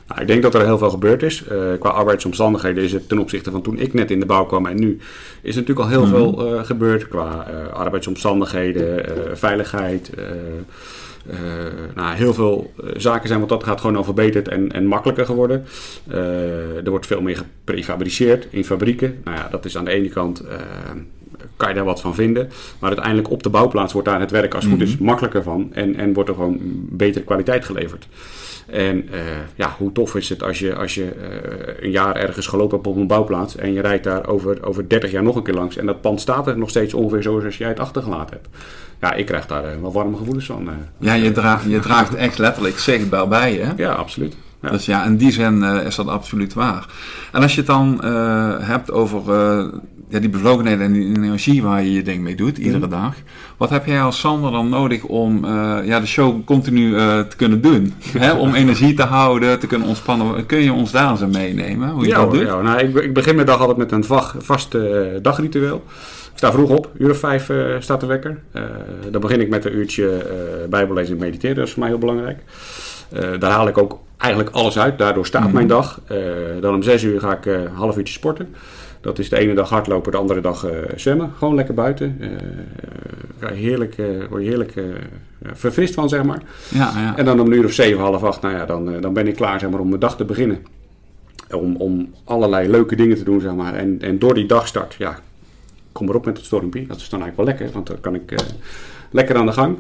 Nou, 0.08 0.22
ik 0.22 0.28
denk 0.28 0.42
dat 0.42 0.54
er 0.54 0.66
heel 0.66 0.78
veel 0.78 0.90
gebeurd 0.90 1.24
is. 1.24 1.44
Uh, 1.52 1.58
qua 1.80 1.90
arbeidsomstandigheden 1.90 2.84
is 2.84 2.92
het 2.92 3.10
ten 3.10 3.20
opzichte 3.20 3.52
van 3.52 3.62
toen 3.62 3.80
ik 3.80 3.94
net 3.94 4.12
in 4.12 4.20
de 4.20 4.26
bouw 4.26 4.46
kwam 4.46 4.66
en 4.66 4.80
nu 4.80 5.00
is 5.42 5.56
er 5.56 5.62
natuurlijk 5.62 5.80
al 5.80 5.88
heel 5.88 6.06
mm 6.06 6.14
-hmm. 6.14 6.36
veel 6.36 6.54
uh, 6.54 6.64
gebeurd 6.64 7.08
qua 7.08 7.48
uh, 7.50 7.74
arbeidsomstandigheden, 7.74 9.06
veiligheid. 9.38 10.12
Uh, 11.30 11.38
nou, 11.96 12.16
heel 12.16 12.34
veel 12.34 12.74
eh, 12.78 12.90
zaken 12.98 13.28
zijn 13.28 13.40
wat 13.40 13.50
dat 13.50 13.64
gaat 13.64 13.82
gewoon 13.82 13.96
al 13.96 14.04
verbeterd 14.04 14.48
en, 14.48 14.72
en 14.72 14.86
makkelijker 14.86 15.26
geworden. 15.26 15.66
Uh, 16.08 16.86
er 16.86 16.90
wordt 16.90 17.08
veel 17.08 17.22
meer 17.22 17.38
geprefabriceerd 17.38 18.48
in 18.50 18.66
fabrieken. 18.66 19.22
Nou 19.24 19.38
ja, 19.38 19.48
dat 19.52 19.66
is 19.66 19.78
aan 19.78 19.86
de 19.86 19.92
ene 19.92 20.10
kant 20.10 20.44
kan 21.58 21.70
je 21.70 21.76
daar 21.76 21.86
wat 21.86 22.02
van 22.02 22.16
vinden. 22.16 22.50
Maar 22.80 22.90
uiteindelijk 22.90 23.30
op 23.30 23.44
de 23.44 23.50
bouwplaats 23.50 23.94
wordt 23.94 24.08
daar 24.08 24.20
het 24.20 24.32
werk 24.32 24.54
als 24.54 24.64
het 24.64 24.74
goed 24.74 24.82
is 24.82 24.96
mhm. 24.96 25.04
makkelijker 25.04 25.44
van. 25.44 25.70
En, 25.74 25.96
en 25.96 26.14
wordt 26.14 26.30
er 26.30 26.36
gewoon 26.36 26.60
betere 26.90 27.24
kwaliteit 27.24 27.66
geleverd. 27.66 28.08
En 28.68 29.10
uh, 29.12 29.20
ja, 29.56 29.76
hoe 29.78 29.92
tof 29.92 30.16
is 30.16 30.30
het 30.30 30.44
als 30.44 30.60
je, 30.60 30.76
als 30.76 30.96
je 30.96 31.02
uh, 31.04 31.84
een 31.84 31.92
jaar 31.92 32.16
ergens 32.16 32.48
gelopen 32.48 32.76
hebt 32.76 32.88
op 32.88 32.96
een 32.96 33.08
bouwplaats 33.08 33.56
en 33.56 33.74
je 33.74 33.82
rijdt 33.82 34.04
daar 34.04 34.28
over, 34.28 34.66
over 34.66 34.90
30 34.90 35.12
jaar 35.12 35.24
nog 35.24 35.36
een 35.36 35.44
keer 35.44 35.54
langs 35.54 35.78
en 35.78 35.86
dat 35.86 36.02
pand 36.02 36.22
staat 36.22 36.48
er 36.48 36.58
nog 36.58 36.70
steeds 36.70 36.94
ongeveer 36.94 37.24
zoals 37.24 37.58
jij 37.58 37.68
het 37.68 37.80
achtergelaten 37.80 38.38
hebt. 38.42 38.48
Ja, 39.04 39.14
ik 39.14 39.26
krijg 39.26 39.46
daar 39.46 39.64
uh, 39.64 39.82
wel 39.82 39.92
warme 39.92 40.18
gevoelens 40.18 40.46
van. 40.46 40.70
ja, 41.00 41.14
je, 41.14 41.32
draagt 41.32 41.64
je 41.68 41.80
draagt 41.80 42.16
echt 42.16 42.38
letterlijk 42.38 42.80
zichtbaar 42.80 43.28
bij, 43.28 43.54
hè? 43.54 43.72
Ja, 43.76 43.92
absoluut. 43.92 44.36
Ja. 44.62 44.70
Dus 44.70 44.86
ja, 44.86 45.06
in 45.06 45.18
die 45.18 45.32
zin 45.32 45.64
is 45.64 45.96
dat 45.96 46.08
absoluut 46.08 46.54
waar. 46.54 46.86
En 47.32 47.42
als 47.42 47.52
je 47.52 47.58
het 47.58 47.68
dan 47.68 48.04
hebt 48.62 48.92
over 48.92 49.22
ja, 50.14 50.20
die 50.20 50.30
bevlogenheid 50.30 50.80
en 50.80 50.92
die 50.94 51.16
energie 51.16 51.64
waar 51.64 51.84
je 51.84 51.94
je 51.94 52.02
ding 52.02 52.24
mee 52.24 52.36
doet, 52.36 52.58
iedere 52.58 52.88
mhm. 52.88 52.90
dag. 52.90 53.16
Wat 53.58 53.70
heb 53.70 53.86
jij 53.86 54.02
als 54.02 54.20
Sander 54.20 54.52
dan 54.52 54.70
nodig 54.70 55.04
om 55.04 55.46
uh, 55.46 55.78
ja, 55.84 56.00
de 56.00 56.06
show 56.06 56.46
continu 56.46 56.88
uh, 56.88 57.20
te 57.20 57.36
kunnen 57.36 57.62
doen? 57.62 57.94
Hè? 58.18 58.34
Om 58.34 58.54
energie 58.54 58.94
te 58.94 59.04
houden, 59.04 59.60
te 59.60 59.68
kunnen 59.68 59.88
ontspannen. 59.88 60.46
Kun 60.46 60.58
je 60.58 60.74
ons 60.74 60.92
daar 60.92 61.10
eens 61.10 61.26
meenemen? 61.26 61.90
Hoe 61.90 62.04
je 62.04 62.10
ja, 62.10 62.22
dat 62.22 62.32
doet? 62.32 62.42
Ja, 62.42 62.62
nou, 62.62 62.80
ik, 62.80 62.96
ik, 62.96 63.14
begin 63.14 63.36
mijn 63.36 63.48
dag 63.48 63.60
altijd 63.60 63.78
met 63.78 63.92
een 63.92 64.04
vast, 64.04 64.34
vast 64.38 64.74
uh, 64.74 65.08
dagritueel. 65.22 65.84
Ik 66.32 66.40
sta 66.40 66.52
vroeg 66.52 66.70
op, 66.70 66.92
uur 66.98 67.10
of 67.10 67.18
vijf 67.18 67.50
staat 67.80 68.00
de 68.00 68.06
wekker. 68.06 68.40
dan 69.12 69.22
begin 69.22 69.42
ik 69.42 69.50
met 69.50 69.66
een 69.66 69.76
uurtje 69.76 70.26
bijbellezen 70.70 71.14
en 71.14 71.20
mediteren, 71.20 71.56
dat 71.56 71.66
is 71.66 71.72
voor 71.72 71.80
mij 71.80 71.90
heel 71.90 71.98
belangrijk. 71.98 72.40
daar 73.40 73.52
haal 73.52 73.68
ik 73.68 73.78
ook 73.78 74.00
eigenlijk 74.18 74.56
alles 74.56 74.80
uit, 74.80 74.98
daardoor 74.98 75.26
staat 75.26 75.48
mm 75.48 75.54
mijn 75.54 75.68
dag. 75.68 76.00
dan 76.62 76.74
om 76.74 76.84
zes 76.84 77.04
uur 77.04 77.20
ga 77.20 77.38
ik 77.38 77.46
een 77.46 77.68
half 77.74 77.98
uurtje 77.98 78.14
sporten. 78.14 78.56
Dat 79.04 79.20
is 79.20 79.30
de 79.30 79.38
ene 79.38 79.54
dag 79.54 79.70
hardlopen, 79.70 80.12
de 80.12 80.18
andere 80.18 80.42
dag 80.42 80.66
uh, 80.66 80.72
zwemmen. 80.96 81.32
Gewoon 81.38 81.56
lekker 81.56 81.74
buiten. 81.74 82.18
Uh, 82.20 83.50
heerlijk, 83.50 83.98
uh, 83.98 84.26
word 84.30 84.44
je 84.44 84.50
heerlijk 84.50 84.74
verfrist 85.54 85.94
van, 85.94 86.10
zeg 86.10 86.24
maar. 86.24 86.42
Ja, 86.70 86.92
ja. 86.96 87.18
En 87.18 87.26
dan 87.26 87.40
om 87.40 87.46
een 87.46 87.54
uur 87.54 87.66
of 87.66 87.72
zeven, 87.72 88.00
half 88.00 88.24
acht, 88.24 88.42
nou 88.42 88.56
ja, 88.56 88.66
dan, 88.66 89.02
dan 89.02 89.14
ben 89.14 89.28
ik 89.28 89.36
klaar 89.36 89.60
zeg 89.60 89.70
maar, 89.70 89.80
om 89.80 89.88
mijn 89.88 90.00
dag 90.00 90.18
te 90.18 90.26
beginnen. 90.26 90.66
Om, 91.52 91.76
om 91.76 92.14
allerlei 92.24 92.70
leuke 92.70 92.96
dingen 92.96 93.18
te 93.18 93.24
doen, 93.24 93.42
zeg 93.42 93.54
maar. 93.54 93.74
En, 93.76 93.98
en 94.02 94.20
door 94.20 94.34
die 94.34 94.46
dagstart, 94.46 94.96
ja, 94.98 95.20
kom 95.92 96.10
erop 96.10 96.26
met 96.26 96.38
het 96.38 96.46
stormpje. 96.46 96.88
Dat 96.88 96.98
is 96.98 97.10
dan 97.10 97.22
eigenlijk 97.22 97.38
wel 97.38 97.46
lekker, 97.46 97.74
want 97.74 97.88
dan 97.88 98.00
kan 98.02 98.16
ik 98.16 98.44
lekker 99.12 99.36
aan 99.36 99.46
de 99.46 99.52
gang. 99.52 99.78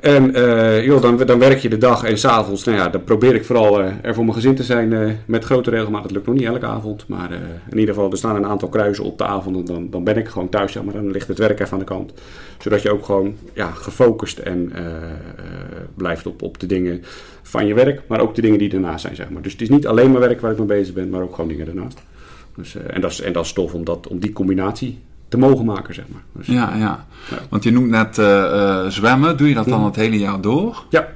En 0.00 0.38
uh, 0.38 0.84
joh, 0.84 1.02
dan, 1.02 1.16
dan 1.16 1.38
werk 1.38 1.58
je 1.58 1.68
de 1.68 1.78
dag 1.78 2.04
en 2.04 2.18
s'avonds, 2.18 2.64
nou 2.64 2.78
ja, 2.78 2.88
dan 2.88 3.04
probeer 3.04 3.34
ik 3.34 3.44
vooral 3.44 3.80
uh, 3.80 3.92
er 4.02 4.14
voor 4.14 4.24
mijn 4.24 4.36
gezin 4.36 4.54
te 4.54 4.62
zijn 4.62 4.92
uh, 4.92 5.10
met 5.26 5.44
grote 5.44 5.70
regelmaat. 5.70 6.02
Dat 6.02 6.10
lukt 6.10 6.26
nog 6.26 6.34
niet 6.34 6.44
elke 6.44 6.66
avond, 6.66 7.08
maar 7.08 7.30
in 7.70 7.78
ieder 7.78 7.94
geval, 7.94 8.10
er 8.10 8.16
staan 8.16 8.36
een 8.36 8.46
aantal 8.46 8.68
kruisen 8.68 9.04
op 9.04 9.18
de 9.18 9.24
avond 9.24 9.56
en 9.56 9.64
dan, 9.64 9.90
dan 9.90 10.04
ben 10.04 10.16
ik 10.16 10.28
gewoon 10.28 10.48
thuis, 10.48 10.74
maar. 10.74 10.94
Dan 10.94 11.10
ligt 11.10 11.28
het 11.28 11.38
werk 11.38 11.60
even 11.60 11.72
aan 11.72 11.78
de 11.78 11.84
kant. 11.84 12.12
Zodat 12.58 12.82
je 12.82 12.92
ook 12.92 13.04
gewoon 13.04 13.36
ja, 13.52 13.70
gefocust 13.70 14.38
en 14.38 14.72
blijft 15.94 16.26
op, 16.26 16.42
op 16.42 16.60
de 16.60 16.66
dingen 16.66 17.02
van 17.42 17.66
je 17.66 17.74
werk, 17.74 18.02
maar 18.06 18.20
ook 18.20 18.34
de 18.34 18.42
dingen 18.42 18.58
die 18.58 18.72
ernaast 18.72 19.00
zijn, 19.00 19.16
zeg 19.16 19.30
maar. 19.30 19.42
Dus 19.42 19.52
het 19.52 19.60
is 19.60 19.68
niet 19.68 19.86
alleen 19.86 20.10
maar 20.10 20.20
werk 20.20 20.40
waar 20.40 20.52
ik 20.52 20.58
mee 20.58 20.66
bezig 20.66 20.94
ben, 20.94 21.08
maar 21.08 21.22
ook 21.22 21.34
gewoon 21.34 21.50
dingen 21.50 21.68
ernaast. 21.68 22.00
Dus, 22.56 22.76
en, 22.76 23.00
dat 23.00 23.10
is, 23.10 23.20
en 23.20 23.32
dat 23.32 23.44
is 23.44 23.52
tof 23.52 23.74
om, 23.74 23.84
dat, 23.84 24.06
om 24.06 24.18
die 24.18 24.32
combinatie 24.32 24.98
te 25.28 25.38
mogen 25.38 25.64
maken, 25.64 25.94
zeg 25.94 26.04
maar. 26.08 26.22
Dus, 26.32 26.46
ja, 26.46 26.76
ja, 26.76 27.06
want 27.48 27.64
je 27.64 27.70
noemt 27.70 27.88
net 27.90 28.18
uh, 28.18 28.26
uh, 28.26 28.86
zwemmen. 28.86 29.36
Doe 29.36 29.48
je 29.48 29.54
dat 29.54 29.68
dan 29.68 29.84
het 29.84 29.96
hele 29.96 30.18
jaar 30.18 30.40
door? 30.40 30.84
Ja, 30.90 31.08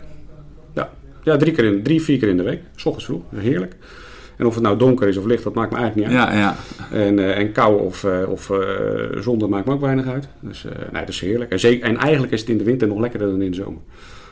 ja. 0.74 0.90
ja 1.22 1.36
drie, 1.36 1.52
keer 1.52 1.64
in, 1.64 1.82
drie, 1.82 2.02
vier 2.02 2.18
keer 2.18 2.28
in 2.28 2.36
de 2.36 2.42
week. 2.42 2.60
S 2.76 2.84
ochtends 2.84 3.04
vroeg, 3.04 3.22
heerlijk. 3.34 3.76
En 4.36 4.46
of 4.46 4.54
het 4.54 4.62
nou 4.62 4.78
donker 4.78 5.08
is 5.08 5.16
of 5.16 5.24
licht, 5.24 5.44
dat 5.44 5.54
maakt 5.54 5.72
me 5.72 5.76
eigenlijk 5.76 6.08
niet 6.08 6.18
uit. 6.18 6.32
Ja, 6.32 6.38
ja. 6.38 6.56
En, 6.90 7.18
uh, 7.18 7.38
en 7.38 7.52
kou 7.52 7.80
of, 7.80 8.06
of 8.28 8.50
zon, 9.20 9.38
dat 9.38 9.48
maakt 9.48 9.66
me 9.66 9.72
ook 9.72 9.80
weinig 9.80 10.06
uit. 10.06 10.28
Dus 10.40 10.64
nee, 10.64 11.00
dat 11.00 11.08
is 11.08 11.20
heerlijk. 11.20 11.50
En, 11.50 11.60
zeker, 11.60 11.88
en 11.88 11.96
eigenlijk 11.96 12.32
is 12.32 12.40
het 12.40 12.48
in 12.48 12.58
de 12.58 12.64
winter 12.64 12.88
nog 12.88 12.98
lekkerder 12.98 13.28
dan 13.28 13.42
in 13.42 13.50
de 13.50 13.56
zomer. 13.56 13.80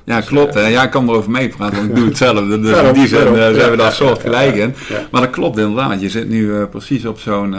Ja, 0.05 0.17
dus, 0.17 0.27
klopt. 0.27 0.55
Hè. 0.55 0.67
Ja, 0.67 0.83
ik 0.83 0.91
kan 0.91 1.09
erover 1.09 1.31
meepraten, 1.31 1.77
want 1.77 1.89
ik 1.89 1.95
doe 1.95 2.05
hetzelfde. 2.05 2.61
Dus 2.71 2.83
in 2.83 2.93
die 2.93 3.07
zin 3.07 3.27
uh, 3.27 3.33
zijn 3.33 3.71
we 3.71 3.77
daar 3.77 3.93
soort 3.93 4.21
gelijk 4.21 4.55
in. 4.55 4.75
Maar 5.11 5.21
dat 5.21 5.31
klopt 5.31 5.59
inderdaad. 5.59 6.01
Je 6.01 6.09
zit 6.09 6.29
nu 6.29 6.43
uh, 6.43 6.65
precies 6.71 7.05
op 7.05 7.19
zo'n 7.19 7.55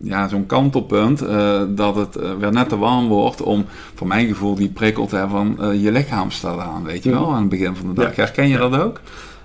ja, 0.00 0.28
zo'n 0.28 0.46
kantelpunt 0.46 1.24
dat 1.68 1.96
het 1.96 2.18
weer 2.38 2.52
net 2.52 2.68
te 2.68 2.78
warm 2.78 3.08
wordt 3.08 3.42
om, 3.42 3.66
voor 3.94 4.06
mijn 4.06 4.26
gevoel, 4.26 4.54
die 4.54 4.68
prikkel 4.68 5.06
te 5.06 5.16
hebben 5.16 5.56
van 5.56 5.80
je 5.80 5.92
lichaam 5.92 6.30
staat 6.30 6.58
aan, 6.58 6.84
weet 6.84 7.04
je 7.04 7.10
wel, 7.10 7.32
aan 7.32 7.40
het 7.40 7.48
begin 7.48 7.76
van 7.76 7.94
de 7.94 8.00
dag. 8.00 8.16
Herken 8.16 8.48
je 8.48 8.58
dat 8.58 8.80
ook? 8.80 9.00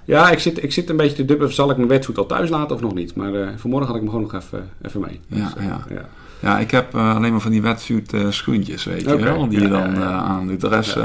Ja, 0.06 0.30
ik 0.30 0.40
zit, 0.40 0.63
ik 0.63 0.74
zit 0.74 0.90
een 0.90 0.98
beetje 0.98 1.16
te 1.16 1.25
dubbelen. 1.25 1.54
Zal 1.54 1.69
ik 1.69 1.78
mijn 1.78 1.90
wetsuit 1.90 2.18
al 2.18 2.25
thuis 2.25 2.50
laten 2.50 2.75
of 2.75 2.81
nog 2.81 2.94
niet? 2.94 3.16
Maar 3.16 3.31
vanmorgen 3.57 3.88
had 3.88 3.96
ik 3.96 4.01
hem 4.01 4.12
gewoon 4.12 4.30
nog 4.31 4.42
even, 4.42 4.69
even 4.81 5.00
mee. 5.00 5.19
Dus, 5.28 5.40
ja, 5.40 5.63
ja. 5.63 5.86
ja. 5.90 6.06
Ja, 6.41 6.60
ik 6.60 6.72
heb 6.72 6.96
alleen 6.96 7.32
maar 7.32 7.41
van 7.41 7.51
die 7.51 7.62
wetsuit 7.62 8.13
schoentjes, 8.29 8.84
weet 8.84 9.01
je 9.01 9.18
wel, 9.18 9.48
die 9.50 9.62
je 9.62 9.68
dan 9.68 9.96
ja, 9.96 10.12
aandoet. 10.12 10.62
De 10.62 10.68
rest 10.68 10.98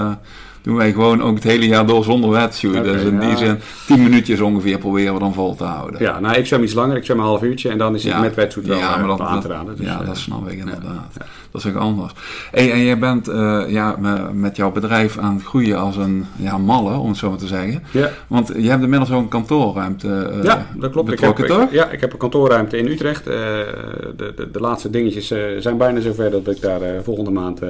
doen 0.65 0.77
wij 0.77 0.93
gewoon 0.93 1.23
ook 1.23 1.35
het 1.35 1.45
hele 1.45 1.67
jaar 1.67 1.87
door 1.87 2.05
zonder 2.05 2.31
wetsuit. 2.31 2.77
Okay, 2.77 2.93
dus 2.93 3.03
in 3.03 3.19
die 3.19 3.37
zin, 3.37 3.59
10 3.87 4.03
minuutjes 4.03 4.41
ongeveer 4.41 4.79
proberen 4.79 5.13
we 5.15 5.19
dan 5.19 5.35
vol 5.35 5.55
te 5.55 5.65
houden. 5.65 6.01
Ja, 6.01 6.21
nou 6.21 6.37
ik 6.37 6.47
zwem 6.47 6.63
iets 6.63 6.75
langer, 6.75 6.97
ik 6.97 7.05
zwem 7.05 7.19
een 7.19 7.25
half 7.25 7.43
uurtje 7.43 7.69
en 7.69 7.79
dan 7.79 7.95
is 7.95 8.05
het 8.05 8.21
met 8.21 8.35
wetsuit 8.35 8.67
wel 8.67 8.79
ja, 8.79 8.97
maar 8.97 9.07
dat, 9.07 9.21
aan 9.21 9.41
te 9.41 9.49
raden. 9.49 9.77
Dus, 9.77 9.87
ja, 9.87 10.03
dat 10.03 10.17
snap 10.17 10.49
ik 10.51 10.59
inderdaad. 10.59 11.17
Dat 11.51 11.65
is 11.65 11.71
ook 11.71 11.77
anders. 11.77 12.13
Hey, 12.51 12.73
en 12.73 12.85
jij 12.85 12.99
bent 12.99 13.29
uh, 13.29 13.65
ja, 13.69 13.97
met 14.33 14.57
jouw 14.57 14.73
bedrijf 14.73 15.19
aan 15.19 15.35
het 15.35 15.45
groeien 15.45 15.79
als 15.79 15.97
een 15.97 16.27
ja, 16.37 16.59
malle, 16.59 16.97
om 16.97 17.09
het 17.09 17.17
zo 17.17 17.29
maar 17.29 17.39
te 17.39 17.47
zeggen. 17.47 17.83
Ja. 17.91 18.11
Want 18.27 18.49
je 18.57 18.69
hebt 18.69 18.83
inmiddels 18.83 19.13
ook 19.13 19.23
een 19.23 19.29
kantoorruimte 19.29 20.31
uh, 20.37 20.45
Ja, 20.45 20.67
dat 20.77 20.91
klopt. 20.91 21.13
Ik 21.13 21.21
heb, 21.21 21.39
ik, 21.39 21.71
ja, 21.71 21.91
ik 21.91 22.01
heb 22.01 22.13
een 22.13 22.19
kantoorruimte 22.19 22.77
in 22.77 22.87
Utrecht. 22.87 23.25
De, 23.25 24.13
de, 24.17 24.51
de, 24.53 24.61
laatste 24.61 24.91
dingetjes 24.91 25.27
zijn 25.59 25.77
bijna 25.77 26.01
zover 26.01 26.31
dat 26.31 26.49
ik 26.49 26.61
daar 26.61 26.81
volgende 27.03 27.31
maand 27.31 27.61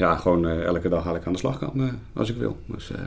ja, 0.00 0.16
gewoon 0.16 0.46
uh, 0.46 0.64
elke 0.64 0.88
dag 0.88 0.92
eigenlijk 0.92 1.26
aan 1.26 1.32
de 1.32 1.38
slag 1.38 1.58
kan 1.58 1.72
uh, 1.74 1.84
als 2.12 2.30
ik 2.30 2.36
wil. 2.36 2.56
Dus, 2.66 2.90
uh, 2.90 2.98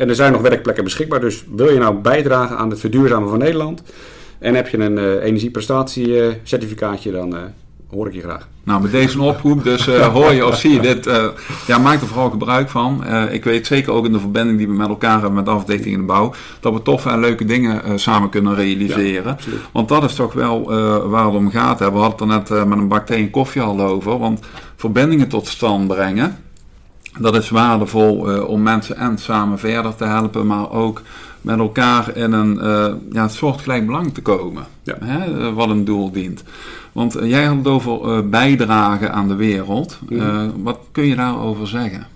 en 0.00 0.08
er 0.08 0.14
zijn 0.14 0.32
nog 0.32 0.40
werkplekken 0.40 0.84
beschikbaar. 0.84 1.20
Dus 1.20 1.44
wil 1.54 1.70
je 1.70 1.78
nou 1.78 1.94
bijdragen 1.94 2.56
aan 2.56 2.70
het 2.70 2.80
verduurzamen 2.80 3.28
van 3.28 3.38
Nederland 3.38 3.82
en 4.38 4.54
heb 4.54 4.68
je 4.68 4.78
een 4.78 5.18
energieprestatiecertificaatje, 5.20 7.12
dan 7.12 7.36
hoor 7.92 8.06
ik 8.06 8.12
je 8.12 8.20
graag. 8.20 8.48
Nou, 8.64 8.82
met 8.82 8.90
deze 8.90 9.22
oproep, 9.22 9.64
dus 9.64 9.86
hoor 9.86 10.32
je 10.32 10.46
of 10.46 10.58
zie 10.58 10.72
je 10.72 10.80
dit, 10.80 11.10
ja, 11.66 11.78
maak 11.78 12.00
er 12.00 12.06
vooral 12.06 12.30
gebruik 12.30 12.68
van. 12.68 13.04
ik 13.30 13.44
weet 13.44 13.66
zeker 13.66 13.92
ook 13.92 14.06
in 14.06 14.12
de 14.12 14.20
verbinding 14.20 14.58
die 14.58 14.66
we 14.66 14.72
met 14.72 14.88
elkaar 14.88 15.12
hebben 15.12 15.32
met 15.32 15.44
de 15.44 15.50
afdeling 15.50 15.86
in 15.86 15.98
de 15.98 16.04
bouw, 16.04 16.32
dat 16.60 16.72
we 16.72 16.82
toffe 16.82 17.08
en 17.08 17.20
leuke 17.20 17.44
dingen 17.44 17.98
samen 18.00 18.28
kunnen 18.28 18.54
realiseren. 18.54 19.36
Ja, 19.40 19.56
want 19.72 19.88
dat 19.88 20.04
is 20.04 20.14
toch 20.14 20.32
wel 20.32 20.64
waar 21.08 21.24
het 21.24 21.34
om 21.34 21.50
gaat. 21.50 21.78
Hè. 21.78 21.92
We 21.92 21.98
hadden 21.98 22.28
het 22.28 22.48
er 22.48 22.56
net 22.56 22.68
met 22.68 22.78
een 22.78 22.88
bak 22.88 23.06
thee 23.06 23.22
en 23.22 23.30
koffie 23.30 23.62
al 23.62 23.80
over, 23.80 24.18
want 24.18 24.40
verbindingen 24.76 25.28
tot 25.28 25.46
stand 25.46 25.88
brengen. 25.88 26.36
Dat 27.18 27.36
is 27.36 27.50
waardevol 27.50 28.44
om 28.46 28.62
mensen 28.62 28.96
en 28.96 29.18
samen 29.18 29.58
verder 29.58 29.94
te 29.94 30.04
helpen, 30.04 30.46
maar 30.46 30.70
ook 30.70 31.02
met 31.42 31.58
elkaar 31.58 32.16
in 32.16 32.32
een 32.32 32.58
uh, 32.62 32.94
ja, 33.12 33.28
soortgelijk 33.28 33.86
belang 33.86 34.14
te 34.14 34.22
komen. 34.22 34.66
Ja. 34.82 34.96
Hè, 35.04 35.38
uh, 35.38 35.54
wat 35.54 35.68
een 35.68 35.84
doel 35.84 36.10
dient. 36.10 36.44
Want 36.92 37.16
jij 37.22 37.44
had 37.44 37.56
het 37.56 37.66
over 37.66 38.28
bijdragen 38.28 39.12
aan 39.12 39.28
de 39.28 39.34
wereld. 39.34 39.98
Mhm. 40.08 40.50
wat 40.62 40.78
kun 40.92 41.06
je 41.06 41.16
daarover 41.16 41.68
zeggen? 41.68 42.06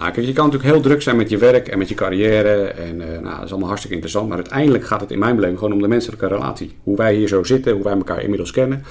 Nou, 0.00 0.12
kijk, 0.12 0.26
je 0.26 0.32
kan 0.32 0.44
natuurlijk 0.44 0.72
heel 0.72 0.82
druk 0.82 1.02
zijn 1.02 1.16
met 1.16 1.30
je 1.30 1.38
werk 1.38 1.68
en 1.68 1.78
met 1.78 1.88
je 1.88 1.94
carrière. 1.94 2.64
En 2.64 3.00
uh, 3.00 3.06
nou, 3.06 3.36
dat 3.36 3.44
is 3.44 3.50
allemaal 3.50 3.68
hartstikke 3.68 3.94
interessant. 3.94 4.28
Maar 4.28 4.36
uiteindelijk 4.36 4.84
gaat 4.84 5.00
het 5.00 5.10
in 5.10 5.18
mijn 5.18 5.34
beleving 5.34 5.58
gewoon 5.58 5.74
om 5.74 5.82
de 5.82 5.88
menselijke 5.88 6.26
relatie. 6.26 6.74
Hoe 6.82 6.96
wij 6.96 7.14
hier 7.14 7.28
zo 7.28 7.44
zitten, 7.44 7.72
hoe 7.72 7.82
wij 7.82 7.92
elkaar 7.92 8.22
inmiddels 8.22 8.50
kennen. 8.50 8.84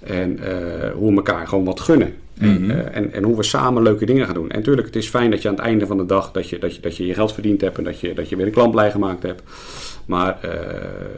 En 0.00 0.38
uh, 0.38 0.90
hoe 0.94 1.10
we 1.10 1.16
elkaar 1.16 1.48
gewoon 1.48 1.64
wat 1.64 1.80
gunnen. 1.80 2.14
En, 2.40 2.64
uh, 2.64 2.96
en, 2.96 3.12
en, 3.12 3.22
hoe 3.22 3.36
we 3.36 3.42
samen 3.42 3.82
leuke 3.82 4.06
dingen 4.06 4.26
gaan 4.26 4.34
doen. 4.34 4.50
En 4.50 4.56
natuurlijk, 4.58 4.86
het 4.86 4.96
is 4.96 5.08
fijn 5.08 5.30
dat 5.30 5.42
je 5.42 5.48
aan 5.48 5.54
het 5.54 5.64
einde 5.64 5.86
van 5.86 5.96
de 5.96 6.06
dag 6.06 6.30
dat 6.30 6.48
je 6.48 6.58
dat 6.58 6.74
je, 6.74 6.80
dat 6.80 6.96
je, 6.96 7.06
je 7.06 7.14
geld 7.14 7.32
verdiend 7.32 7.60
hebt 7.60 7.78
en 7.78 7.84
dat 7.84 8.00
je, 8.00 8.14
dat 8.14 8.28
je 8.28 8.36
weer 8.36 8.46
een 8.46 8.52
klant 8.52 8.70
blij 8.70 8.90
gemaakt 8.90 9.22
hebt. 9.22 9.42
Maar 10.06 10.38
uh, 10.44 10.50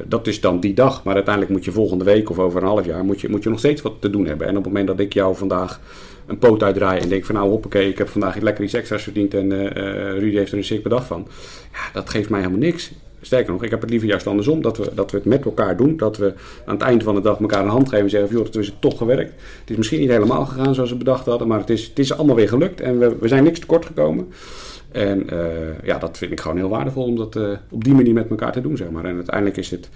dat 0.04 0.26
is 0.26 0.40
dan 0.40 0.60
die 0.60 0.74
dag. 0.74 1.04
Maar 1.04 1.14
uiteindelijk 1.14 1.54
moet 1.54 1.64
je 1.64 1.72
volgende 1.72 2.04
week 2.04 2.30
of 2.30 2.38
over 2.38 2.62
een 2.62 2.68
half 2.68 2.86
jaar 2.86 3.04
moet 3.04 3.20
je, 3.20 3.28
moet 3.28 3.42
je 3.42 3.48
nog 3.48 3.58
steeds 3.58 3.82
wat 3.82 3.94
te 3.98 4.10
doen 4.10 4.26
hebben. 4.26 4.46
En 4.46 4.56
op 4.56 4.64
het 4.64 4.72
moment 4.72 4.86
dat 4.86 5.00
ik 5.00 5.12
jou 5.12 5.36
vandaag 5.36 5.80
een 6.26 6.38
poot 6.38 6.62
uitdraai 6.62 7.00
en 7.00 7.08
denk 7.08 7.24
van 7.24 7.34
nou 7.34 7.48
hoppakee, 7.48 7.88
ik 7.88 7.98
heb 7.98 8.08
vandaag 8.08 8.36
lekker 8.36 8.64
iets 8.64 8.74
extra's 8.74 9.02
verdiend 9.02 9.34
en 9.34 9.50
uh, 9.50 9.68
Rudy 10.18 10.36
heeft 10.36 10.52
er 10.52 10.58
een 10.58 10.64
sick 10.64 10.82
bedag 10.82 11.06
van. 11.06 11.28
Ja, 11.72 11.92
dat 11.92 12.10
geeft 12.10 12.28
mij 12.28 12.40
helemaal 12.40 12.60
niks. 12.60 12.92
Sterker 13.24 13.52
nog, 13.52 13.62
ik 13.62 13.70
heb 13.70 13.80
het 13.80 13.90
liever 13.90 14.08
juist 14.08 14.26
andersom. 14.26 14.62
Dat 14.62 14.76
we, 14.76 14.90
dat 14.94 15.10
we 15.10 15.16
het 15.16 15.26
met 15.26 15.44
elkaar 15.44 15.76
doen. 15.76 15.96
Dat 15.96 16.16
we 16.16 16.34
aan 16.64 16.74
het 16.74 16.82
einde 16.82 17.04
van 17.04 17.14
de 17.14 17.20
dag 17.20 17.40
elkaar 17.40 17.62
een 17.62 17.68
hand 17.68 17.88
geven 17.88 18.04
en 18.04 18.10
zeggen: 18.10 18.36
joh, 18.36 18.44
het 18.44 18.56
is 18.56 18.76
toch 18.78 18.98
gewerkt. 18.98 19.32
Het 19.60 19.70
is 19.70 19.76
misschien 19.76 20.00
niet 20.00 20.10
helemaal 20.10 20.46
gegaan 20.46 20.74
zoals 20.74 20.90
we 20.90 20.96
bedacht 20.96 21.26
hadden. 21.26 21.48
Maar 21.48 21.58
het 21.58 21.70
is, 21.70 21.86
het 21.86 21.98
is 21.98 22.12
allemaal 22.12 22.36
weer 22.36 22.48
gelukt. 22.48 22.80
En 22.80 22.98
we, 22.98 23.16
we 23.20 23.28
zijn 23.28 23.44
niks 23.44 23.58
tekort 23.58 23.86
gekomen. 23.86 24.28
En 24.92 25.34
uh, 25.34 25.82
ja, 25.82 25.98
dat 25.98 26.18
vind 26.18 26.32
ik 26.32 26.40
gewoon 26.40 26.56
heel 26.56 26.68
waardevol 26.68 27.04
om 27.04 27.16
dat 27.16 27.36
uh, 27.36 27.50
op 27.70 27.84
die 27.84 27.94
manier 27.94 28.12
met 28.12 28.30
elkaar 28.30 28.52
te 28.52 28.60
doen, 28.60 28.76
zeg 28.76 28.90
maar. 28.90 29.04
En 29.04 29.14
uiteindelijk 29.14 29.56
is 29.56 29.70
het 29.70 29.88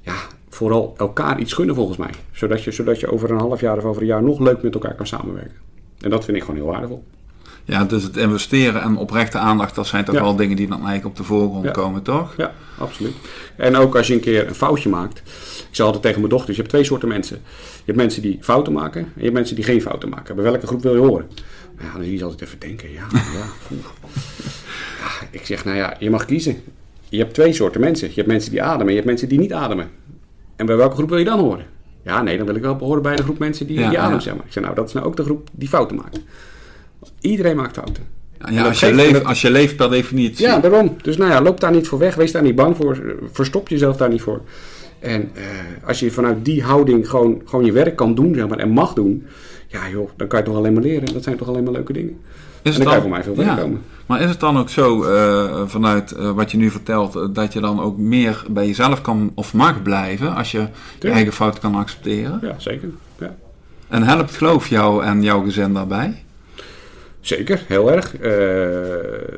ja, 0.00 0.14
vooral 0.48 0.94
elkaar 0.96 1.40
iets 1.40 1.52
gunnen 1.52 1.74
volgens 1.74 1.98
mij. 1.98 2.10
Zodat 2.32 2.62
je, 2.62 2.70
zodat 2.70 3.00
je 3.00 3.12
over 3.12 3.30
een 3.30 3.38
half 3.38 3.60
jaar 3.60 3.76
of 3.76 3.84
over 3.84 4.02
een 4.02 4.08
jaar 4.08 4.22
nog 4.22 4.38
leuk 4.38 4.62
met 4.62 4.74
elkaar 4.74 4.94
kan 4.94 5.06
samenwerken. 5.06 5.56
En 6.00 6.10
dat 6.10 6.24
vind 6.24 6.36
ik 6.36 6.42
gewoon 6.42 6.60
heel 6.60 6.70
waardevol. 6.70 7.02
Ja, 7.68 7.84
dus 7.84 8.02
het 8.02 8.16
investeren 8.16 8.82
en 8.82 8.96
oprechte 8.96 9.38
aandacht, 9.38 9.74
dat 9.74 9.86
zijn 9.86 10.04
toch 10.04 10.14
ja. 10.14 10.22
wel 10.22 10.36
dingen 10.36 10.56
die 10.56 10.68
dan 10.68 10.76
eigenlijk 10.76 11.06
op 11.06 11.16
de 11.16 11.22
voorgrond 11.22 11.64
ja. 11.64 11.70
komen, 11.70 12.02
toch? 12.02 12.34
Ja, 12.36 12.54
absoluut. 12.78 13.14
En 13.56 13.76
ook 13.76 13.96
als 13.96 14.06
je 14.06 14.14
een 14.14 14.20
keer 14.20 14.48
een 14.48 14.54
foutje 14.54 14.88
maakt. 14.88 15.18
Ik 15.18 15.68
zei 15.70 15.86
altijd 15.86 16.02
tegen 16.02 16.20
mijn 16.20 16.32
dochters, 16.32 16.56
je 16.56 16.62
hebt 16.62 16.74
twee 16.74 16.84
soorten 16.84 17.08
mensen. 17.08 17.36
Je 17.44 17.82
hebt 17.84 17.96
mensen 17.96 18.22
die 18.22 18.38
fouten 18.40 18.72
maken 18.72 19.00
en 19.00 19.12
je 19.14 19.22
hebt 19.22 19.34
mensen 19.34 19.56
die 19.56 19.64
geen 19.64 19.82
fouten 19.82 20.08
maken. 20.08 20.34
Bij 20.34 20.44
welke 20.44 20.66
groep 20.66 20.82
wil 20.82 20.94
je 20.94 21.00
horen? 21.00 21.26
Nou 21.76 21.88
ja, 21.88 21.92
dan 21.92 22.04
zie 22.04 22.18
je 22.18 22.24
altijd 22.24 22.42
even 22.42 22.58
denken, 22.58 22.92
ja, 22.92 23.06
ja, 23.12 23.44
ja. 23.68 23.76
Ik 25.30 25.46
zeg, 25.46 25.64
nou 25.64 25.76
ja, 25.76 25.96
je 25.98 26.10
mag 26.10 26.24
kiezen. 26.24 26.62
Je 27.08 27.18
hebt 27.18 27.34
twee 27.34 27.52
soorten 27.52 27.80
mensen. 27.80 28.08
Je 28.08 28.14
hebt 28.14 28.26
mensen 28.26 28.50
die 28.50 28.62
ademen 28.62 28.86
en 28.86 28.90
je 28.90 28.96
hebt 28.96 29.06
mensen 29.06 29.28
die 29.28 29.38
niet 29.38 29.52
ademen. 29.52 29.90
En 30.56 30.66
bij 30.66 30.76
welke 30.76 30.94
groep 30.94 31.08
wil 31.08 31.18
je 31.18 31.24
dan 31.24 31.38
horen? 31.38 31.66
Ja, 32.02 32.22
nee, 32.22 32.36
dan 32.36 32.46
wil 32.46 32.54
ik 32.54 32.62
wel 32.62 32.78
horen 32.78 33.02
bij 33.02 33.16
de 33.16 33.22
groep 33.22 33.38
mensen 33.38 33.66
die, 33.66 33.78
Ja, 33.78 33.88
die 33.88 33.98
ademen, 33.98 34.22
zeg 34.22 34.34
maar. 34.34 34.44
Ik 34.44 34.52
zeg, 34.52 34.62
nou, 34.62 34.74
dat 34.74 34.86
is 34.86 34.92
nou 34.92 35.06
ook 35.06 35.16
de 35.16 35.24
groep 35.24 35.48
die 35.52 35.68
fouten 35.68 35.96
maakt. 35.96 36.20
Iedereen 37.20 37.56
maakt 37.56 37.74
fouten. 37.74 38.04
Ja, 38.38 38.50
ja, 38.50 38.64
als, 38.64 38.80
je 38.80 38.94
leeft, 38.94 39.24
als 39.24 39.40
je 39.40 39.50
leeft 39.50 39.76
per 39.76 39.90
definitie. 39.90 40.46
Ja, 40.46 40.58
daarom. 40.58 40.96
Dus 41.02 41.16
nou 41.16 41.30
ja, 41.30 41.42
loop 41.42 41.60
daar 41.60 41.72
niet 41.72 41.88
voor 41.88 41.98
weg. 41.98 42.14
Wees 42.14 42.32
daar 42.32 42.42
niet 42.42 42.54
bang 42.54 42.76
voor. 42.76 43.16
Verstop 43.32 43.68
jezelf 43.68 43.96
daar 43.96 44.08
niet 44.08 44.22
voor. 44.22 44.40
En 44.98 45.30
eh, 45.34 45.42
als 45.86 46.00
je 46.00 46.10
vanuit 46.10 46.44
die 46.44 46.62
houding 46.62 47.10
gewoon, 47.10 47.42
gewoon 47.44 47.64
je 47.64 47.72
werk 47.72 47.96
kan 47.96 48.14
doen 48.14 48.34
zeg 48.34 48.48
maar, 48.48 48.58
en 48.58 48.70
mag 48.70 48.92
doen. 48.92 49.26
Ja 49.66 49.88
joh, 49.88 50.10
dan 50.16 50.26
kan 50.26 50.38
je 50.38 50.44
toch 50.44 50.56
alleen 50.56 50.72
maar 50.72 50.82
leren. 50.82 51.12
Dat 51.12 51.22
zijn 51.22 51.36
toch 51.36 51.48
alleen 51.48 51.62
maar 51.62 51.72
leuke 51.72 51.92
dingen. 51.92 52.20
Is 52.62 52.78
en 52.78 52.84
dan 52.84 52.84
kan 52.84 52.94
je 52.94 53.00
voor 53.00 53.10
mij 53.10 53.22
veel 53.22 53.34
verder 53.34 53.56
komen. 53.56 53.82
Maar 54.06 54.20
is 54.20 54.28
het 54.28 54.40
dan 54.40 54.58
ook 54.58 54.68
zo, 54.70 55.02
eh, 55.02 55.62
vanuit 55.66 56.12
eh, 56.12 56.30
wat 56.30 56.50
je 56.50 56.56
nu 56.56 56.70
vertelt, 56.70 57.34
dat 57.34 57.52
je 57.52 57.60
dan 57.60 57.80
ook 57.80 57.96
meer 57.96 58.44
bij 58.50 58.66
jezelf 58.66 59.00
kan 59.00 59.32
of 59.34 59.54
mag 59.54 59.82
blijven 59.82 60.34
als 60.34 60.50
je 60.50 60.66
je 61.00 61.10
eigen 61.10 61.32
fouten 61.32 61.60
kan 61.60 61.74
accepteren? 61.74 62.38
Ja, 62.42 62.54
zeker. 62.56 62.88
Ja. 63.18 63.34
En 63.88 64.02
helpt 64.02 64.36
geloof 64.36 64.68
jou 64.68 65.04
en 65.04 65.22
jouw 65.22 65.42
gezin 65.42 65.72
daarbij? 65.72 66.24
Zeker, 67.28 67.62
heel 67.66 67.92
erg. 67.92 68.16
Eh, 68.16 68.30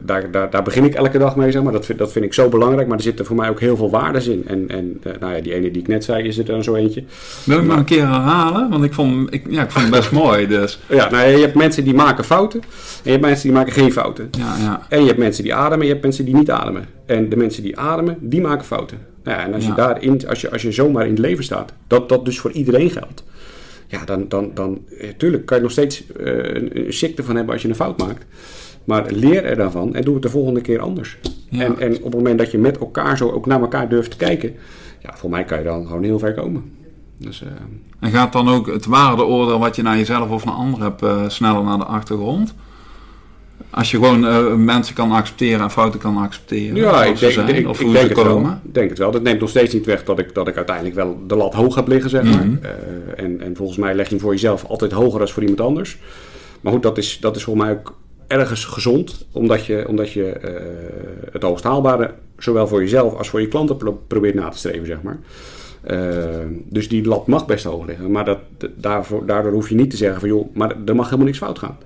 daar, 0.01 0.31
daar, 0.31 0.51
daar 0.51 0.63
begin 0.63 0.85
ik 0.85 0.95
elke 0.95 1.19
dag 1.19 1.37
mee, 1.37 1.51
zeg 1.51 1.63
maar. 1.63 1.73
Dat 1.73 1.87
vind, 1.87 1.99
dat 1.99 2.13
vind 2.13 2.25
ik 2.25 2.35
zo 2.35 2.49
belangrijk. 2.49 2.89
Maar 2.89 2.97
er 2.97 3.03
zitten 3.03 3.27
voor 3.27 3.37
mij 3.37 3.49
ook 3.49 3.61
heel 3.61 3.77
veel 3.77 3.91
waardes 3.91 4.27
in. 4.27 4.45
En, 4.47 4.65
en 4.69 5.01
eh, 5.03 5.13
nou 5.21 5.35
ja, 5.35 5.41
die 5.41 5.55
ene 5.55 5.71
die 5.71 5.83
ik 5.83 5.89
net 5.89 6.05
zei, 6.05 6.25
is 6.29 6.39
er 6.39 6.45
dan 6.45 6.63
zo 6.65 6.75
eentje. 6.75 7.05
Wil 7.45 7.59
ik 7.59 7.65
nog 7.65 7.77
een 7.77 7.85
keer 7.85 8.01
herhalen? 8.09 8.71
Want 8.71 8.85
ik 8.85 8.93
vond, 8.95 9.35
ik, 9.35 9.43
ja, 9.49 9.63
ik 9.63 9.71
vond 9.71 9.85
het 9.85 9.95
best 9.95 10.11
mooi. 10.23 10.47
Dus 10.47 10.81
Ja, 10.87 11.11
nou, 11.11 11.29
je 11.29 11.39
hebt 11.39 11.55
mensen 11.55 11.85
die 11.85 11.95
maken 11.95 12.25
fouten. 12.25 12.61
En 12.61 12.67
je 13.03 13.11
hebt 13.11 13.25
mensen 13.25 13.43
die 13.49 13.53
maken 13.53 13.73
geen 13.73 13.93
fouten. 13.93 14.29
ja, 14.39 14.57
ja. 14.61 14.87
En 14.89 15.01
je 15.01 15.07
hebt 15.07 15.19
mensen 15.19 15.43
die 15.43 15.55
ademen 15.55 15.79
en 15.81 15.87
je 15.87 15.91
hebt 15.93 16.03
mensen 16.05 16.25
die 16.25 16.35
niet 16.35 16.51
ademen. 16.51 16.85
En 17.07 17.29
de 17.29 17.37
mensen 17.37 17.63
die 17.63 17.79
ademen, 17.79 18.17
die 18.21 18.41
maken 18.41 18.65
fouten. 18.65 18.99
Nou 19.25 19.39
ja, 19.39 19.45
en 19.47 19.55
als 19.55 19.63
je 19.63 19.69
Ja. 19.69 19.75
daarin, 19.77 20.29
als 20.29 20.41
je, 20.41 20.51
als 20.51 20.63
je 20.63 20.73
zomaar 20.73 21.05
in 21.05 21.11
het 21.11 21.19
leven 21.19 21.45
staat, 21.45 21.73
dat 21.87 22.09
dat 22.09 22.25
dus 22.25 22.39
voor 22.41 22.51
iedereen 22.53 22.91
geldt. 22.91 23.25
Ja, 23.91 24.05
dan, 24.05 24.29
dan, 24.29 24.51
dan 24.55 24.79
eh, 24.99 25.09
tuurlijk 25.17 25.47
kan 25.47 25.57
je 25.57 25.63
nog 25.63 25.73
steeds 25.73 26.13
eh, 26.13 26.27
een, 26.27 26.79
een 26.79 26.93
ziekte 26.93 27.23
van 27.23 27.37
hebben 27.37 27.53
als 27.53 27.63
je 27.63 27.69
een 27.69 27.75
fout 27.75 27.99
maakt. 27.99 28.27
Maar 28.85 29.13
leer 29.13 29.45
er 29.45 29.57
dan 29.57 29.71
van 29.71 29.95
en 29.95 30.03
doe 30.03 30.15
het 30.15 30.23
de 30.23 30.29
volgende 30.29 30.61
keer 30.61 30.81
anders. 30.81 31.19
Ja. 31.49 31.65
En, 31.65 31.79
en 31.79 31.97
op 31.97 32.05
het 32.05 32.15
moment 32.15 32.39
dat 32.39 32.51
je 32.51 32.59
met 32.59 32.79
elkaar 32.79 33.17
zo 33.17 33.31
ook 33.31 33.47
naar 33.47 33.61
elkaar 33.61 33.89
durft 33.89 34.11
te 34.11 34.17
kijken, 34.17 34.55
ja, 35.03 35.17
voor 35.17 35.31
mij 35.31 35.45
kan 35.45 35.59
je 35.59 35.65
dan 35.65 35.87
gewoon 35.87 36.03
heel 36.03 36.19
ver 36.19 36.35
komen. 36.35 36.73
Dus, 37.17 37.43
eh, 37.43 37.49
En 38.01 38.11
gaat 38.11 38.33
dan 38.33 38.49
ook 38.49 38.67
het 38.67 38.87
waardeoordeel 38.87 39.59
wat 39.59 39.77
je 39.77 39.83
naar 39.83 39.97
jezelf 39.97 40.31
of 40.31 40.45
naar 40.45 40.55
anderen 40.55 40.95
hebt 40.97 41.33
sneller 41.33 41.65
naar 41.65 41.79
de 41.79 41.85
achtergrond? 41.85 42.55
Als 43.71 43.91
je 43.91 43.97
gewoon 43.97 44.27
eh, 44.27 44.55
mensen 44.55 44.95
kan 44.95 45.13
accepteren 45.13 45.61
en 45.61 45.71
fouten 45.71 46.01
kan 46.01 46.17
accepteren. 46.17 46.77
Ja, 46.77 47.05
ik 47.05 47.19
denk, 47.19 47.33
zijn, 47.33 47.49
ik, 47.49 47.57
ik 47.57 47.69
of 47.69 47.79
denk 47.79 47.91
ze 47.93 47.99
het 47.99 48.17
wel. 48.23 48.39
Ik 48.65 48.75
denk 48.75 48.89
het 48.89 48.99
wel. 48.99 49.11
Dat 49.11 49.23
neemt 49.23 49.41
nog 49.41 49.49
steeds 49.49 49.75
niet 49.75 49.87
weg 49.87 50.05
dat 50.05 50.19
ik, 50.19 50.35
dat 50.35 50.49
ik 50.49 50.57
uiteindelijk 50.57 50.97
wel 50.97 51.19
de 51.27 51.37
lat 51.37 51.55
hoog 51.55 51.75
heb 51.75 51.89
liggen, 51.89 52.11
zeg 52.11 52.23
maar. 52.23 52.47
Mhm. 52.47 52.57
Eh, 52.65 53.25
en, 53.25 53.41
en 53.41 53.57
volgens 53.57 53.79
mij 53.79 53.95
leg 53.95 54.05
je 54.09 54.11
hem 54.15 54.21
voor 54.23 54.33
jezelf 54.33 54.65
altijd 54.65 54.93
hoger 54.93 55.19
dan 55.19 55.29
voor 55.29 55.43
iemand 55.43 55.61
anders. 55.61 55.99
Maar 56.61 56.73
goed, 56.73 56.83
dat 56.83 56.99
is, 56.99 57.19
dat 57.21 57.37
is 57.37 57.45
volgens 57.45 57.65
mij 57.67 57.75
ook 57.75 57.99
ergens 58.27 58.65
gezond. 58.65 59.27
Omdat 59.33 59.67
je, 59.67 59.85
omdat 59.89 60.13
je 60.13 60.25
eh, 60.31 60.53
het 61.33 61.43
hoogst 61.43 61.65
haalbare, 61.65 62.15
zowel 62.39 62.67
voor 62.69 62.81
jezelf 62.81 63.15
als 63.17 63.29
voor 63.29 63.41
je 63.41 63.49
klanten, 63.49 63.77
pro- 63.77 64.01
probeert 64.07 64.35
na 64.35 64.49
te 64.49 64.59
streven, 64.59 64.87
zeg 64.87 64.99
maar. 65.03 65.19
Dus 66.69 66.89
die 66.89 67.05
lat 67.05 67.27
mag 67.27 67.47
best 67.47 67.65
hoog 67.65 67.87
liggen. 67.87 68.11
Maar 68.11 68.25
dat, 68.25 68.39
daarvoor, 68.77 69.27
daardoor 69.27 69.53
hoef 69.53 69.69
je 69.69 69.75
niet 69.75 69.91
te 69.91 69.97
zeggen 69.97 70.21
van 70.21 70.29
joh, 70.29 70.55
maar 70.55 70.75
er 70.87 70.95
mag 70.95 71.05
helemaal 71.05 71.27
niks 71.27 71.39
fout 71.39 71.59
gaan. 71.59 71.77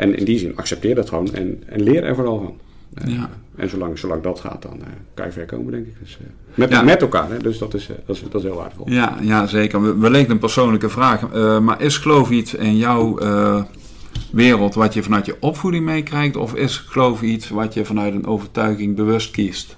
En 0.00 0.16
in 0.18 0.24
die 0.24 0.38
zin 0.38 0.56
accepteer 0.56 0.94
dat 0.94 1.08
gewoon 1.08 1.34
en, 1.34 1.62
en 1.66 1.82
leer 1.82 2.04
er 2.04 2.14
vooral 2.14 2.38
van. 2.38 2.58
Eh, 3.04 3.14
Ja. 3.14 3.30
En 3.56 3.68
zolang, 3.68 3.98
zolang 3.98 4.22
dat 4.22 4.40
gaat, 4.40 4.62
dan 4.62 4.80
eh, 4.80 4.86
kan 5.14 5.26
je 5.26 5.32
ver 5.32 5.46
komen, 5.46 5.72
denk 5.72 5.86
ik. 5.86 5.94
Dus, 6.00 6.18
eh, 6.20 6.26
met, 6.54 6.70
Ja. 6.70 6.82
met 6.82 7.00
elkaar, 7.02 7.30
hè? 7.30 7.38
dus 7.38 7.58
dat 7.58 7.74
is, 7.74 7.86
dat, 8.06 8.16
is, 8.16 8.22
dat 8.30 8.34
is 8.34 8.42
heel 8.48 8.56
waardevol. 8.56 8.90
Ja, 8.90 9.16
ja 9.22 9.46
zeker. 9.46 9.82
We- 9.82 9.98
Wellicht 9.98 10.30
een 10.30 10.38
persoonlijke 10.38 10.88
vraag. 10.88 11.30
maar 11.60 11.82
is 11.82 11.96
geloof 11.98 12.30
iets 12.30 12.54
in 12.54 12.76
jouw 12.76 13.18
wereld 14.32 14.74
wat 14.74 14.94
je 14.94 15.02
vanuit 15.02 15.26
je 15.26 15.36
opvoeding 15.40 15.84
meekrijgt? 15.84 16.36
Of 16.36 16.54
is 16.54 16.76
geloof 16.76 17.22
iets 17.22 17.48
wat 17.48 17.74
je 17.74 17.84
vanuit 17.84 18.14
een 18.14 18.26
overtuiging 18.26 18.96
bewust 18.96 19.30
kiest? 19.30 19.76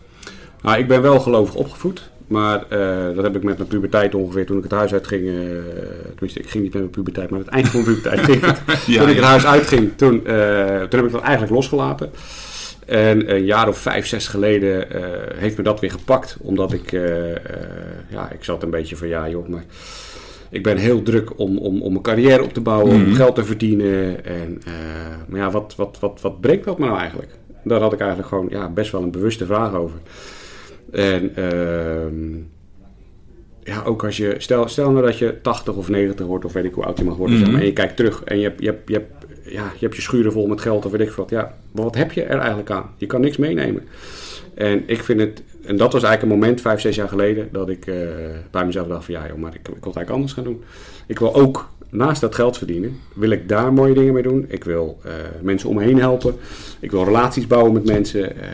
Nou, 0.62 0.79
ik 0.79 0.88
ben 0.88 1.02
wel 1.02 1.21
gelovig 1.21 1.55
opgevoed. 1.55 2.11
Maar 2.33 2.65
eh, 2.69 3.15
dat 3.15 3.25
heb 3.25 3.37
ik 3.37 3.43
met 3.43 3.57
mijn 3.57 3.69
puberteit 3.69 4.15
ongeveer 4.15 4.47
toen 4.47 4.57
ik 4.57 4.62
het 4.62 4.73
huis 4.73 4.93
uitging. 4.93 5.29
eh 5.29 5.35
tenminste, 6.11 6.41
ik 6.41 6.49
ging 6.49 6.62
niet 6.62 6.73
met 6.73 6.83
mijn 6.83 6.95
puberteit, 6.95 7.31
maar 7.31 7.39
het 7.39 7.49
eind 7.49 7.69
van 7.69 7.83
mijn 7.83 7.95
puberteit 7.95 8.27
ging 8.31 8.41
het. 8.47 8.61
Ja, 8.87 9.01
toen 9.01 9.09
ik 9.09 9.17
het 9.17 9.25
huis 9.25 9.47
uitging, 9.47 9.91
toen, 9.97 10.27
eh, 10.27 10.81
toen 10.81 10.99
heb 11.01 11.05
ik 11.05 11.12
dat 11.12 11.21
eigenlijk 11.23 11.53
losgelaten. 11.53 12.11
En 12.87 13.35
een 13.35 13.45
jaar 13.45 13.69
of 13.69 13.79
vijf, 13.79 14.07
zes 14.07 14.29
geleden 14.29 14.87
heeft 15.37 15.57
me 15.57 15.62
dat 15.62 15.81
weer 15.81 15.91
gepakt. 15.91 16.37
Omdat 16.41 16.73
ik, 16.73 16.91
ja, 18.09 18.31
ik 18.33 18.45
zat 18.45 18.62
een 18.62 18.71
beetje 18.71 18.97
van, 18.97 19.09
ja 19.09 19.29
joh, 19.29 19.49
maar 19.49 19.65
ik 20.51 20.62
ben 20.62 20.77
heel 20.77 21.03
druk 21.03 21.39
om, 21.39 21.59
om, 21.59 21.83
om 21.83 21.91
mijn 21.91 22.03
carrière 22.03 22.43
op 22.43 22.53
te 22.53 22.61
bouwen, 22.61 22.97
Mhm. 23.01 23.05
om 23.09 23.15
geld 23.15 23.35
te 23.35 23.45
verdienen. 23.45 24.25
En, 24.25 24.62
maar 25.29 25.41
ja, 25.41 25.51
wat, 25.51 25.75
wat, 25.77 25.97
wat, 26.01 26.19
wat 26.23 26.41
brengt 26.41 26.65
dat 26.65 26.79
me 26.79 26.87
nou 26.87 26.99
eigenlijk? 26.99 27.31
Daar 27.65 27.81
had 27.81 27.93
ik 27.93 27.99
eigenlijk 28.01 28.29
gewoon 28.29 28.47
ja, 28.51 28.69
best 28.69 28.93
wel 28.93 29.03
een 29.03 29.11
bewuste 29.11 29.47
vraag 29.47 29.75
over. 29.75 29.97
En 30.91 31.37
ehm, 31.37 32.35
ja, 33.65 33.83
ook 33.85 34.05
als 34.05 34.17
je, 34.17 34.35
stel, 34.39 34.69
stel 34.69 34.91
nou 34.91 35.05
dat 35.07 35.19
je 35.19 35.41
80 35.43 35.75
of 35.75 35.89
90 35.89 36.27
wordt, 36.27 36.45
of 36.45 36.53
weet 36.53 36.65
ik 36.65 36.75
hoe 36.75 36.85
oud 36.85 36.99
je 36.99 37.05
mag 37.05 37.17
worden, 37.17 37.37
zeg 37.37 37.45
maar, 37.47 37.55
Mhm. 37.55 37.62
en 37.62 37.69
je 37.69 37.75
kijkt 37.75 37.97
terug 37.97 38.23
en 38.25 38.37
je 38.39 38.43
hebt, 38.43 38.61
je, 38.61 38.67
hebt, 38.67 38.89
je, 38.89 38.95
hebt, 38.95 39.11
ja, 39.45 39.62
je 39.75 39.79
hebt 39.85 39.97
je 39.97 40.03
schuren 40.03 40.33
vol 40.33 40.47
met 40.47 40.61
geld 40.61 40.85
of 40.85 40.93
weet 40.93 41.01
ik 41.01 41.11
wat. 41.11 41.31
Ja, 41.31 41.55
maar 41.73 41.85
wat 41.85 41.95
heb 41.97 42.12
je 42.12 42.23
er 42.23 42.39
eigenlijk 42.39 42.71
aan? 42.71 42.91
Je 42.97 43.07
kan 43.07 43.21
niks 43.21 43.37
meenemen. 43.37 43.83
En 44.55 44.83
ik 44.87 45.03
vind 45.03 45.21
het, 45.21 45.43
en 45.65 45.77
dat 45.77 45.93
was 45.93 46.03
eigenlijk 46.03 46.33
een 46.33 46.39
moment, 46.41 46.61
vijf, 46.61 46.81
zes 46.81 46.97
jaar 46.97 47.09
geleden, 47.09 47.49
dat 47.53 47.69
ik 47.69 47.87
eh, 47.87 47.95
bij 48.51 48.65
mezelf 48.67 48.89
dacht 48.89 49.05
van 49.05 49.15
ja 49.15 49.27
joh, 49.29 49.37
maar 49.37 49.55
ik, 49.55 49.59
ik 49.61 49.67
wil 49.67 49.75
het 49.75 49.85
eigenlijk 49.97 50.11
anders 50.11 50.33
gaan 50.33 50.45
doen. 50.45 50.62
Ik 51.07 51.19
wil 51.19 51.35
ook 51.35 51.69
naast 51.91 52.21
dat 52.21 52.35
geld 52.35 52.59
verdienen, 52.59 52.97
wil 53.15 53.31
ik 53.31 53.49
daar 53.49 53.73
mooie 53.73 53.95
dingen 53.95 54.12
mee 54.15 54.23
doen. 54.23 54.45
Ik 54.49 54.65
wil 54.65 54.99
eh, 55.05 55.12
mensen 55.43 55.69
om 55.69 55.75
me 55.77 55.83
heen 55.83 55.99
helpen. 55.99 56.35
Ik 56.81 56.91
wil 56.91 57.05
relaties 57.05 57.47
bouwen 57.47 57.73
met 57.73 57.85
mensen. 57.87 58.37
eh, 58.37 58.49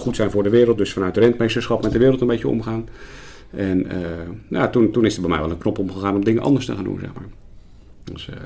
goed 0.00 0.16
zijn 0.16 0.30
voor 0.30 0.42
de 0.42 0.50
wereld, 0.50 0.78
dus 0.78 0.92
vanuit 0.92 1.14
de 1.14 1.20
rentmeesterschap 1.20 1.82
met 1.82 1.92
de 1.92 1.98
wereld 1.98 2.20
een 2.20 2.26
beetje 2.26 2.48
omgaan. 2.48 2.88
En 3.50 3.86
nou, 4.48 4.70
toen, 4.70 4.90
toen 4.90 5.04
is 5.04 5.14
er 5.14 5.20
bij 5.20 5.30
mij 5.30 5.40
wel 5.40 5.50
een 5.50 5.58
knop 5.58 5.78
omgegaan 5.78 6.14
om 6.14 6.24
dingen 6.24 6.42
anders 6.42 6.66
te 6.66 6.74
gaan 6.74 6.84
doen, 6.84 6.98
zeg 7.00 7.10
maar. 7.14 7.28
Dus, 8.12 8.28
eh, 8.28 8.36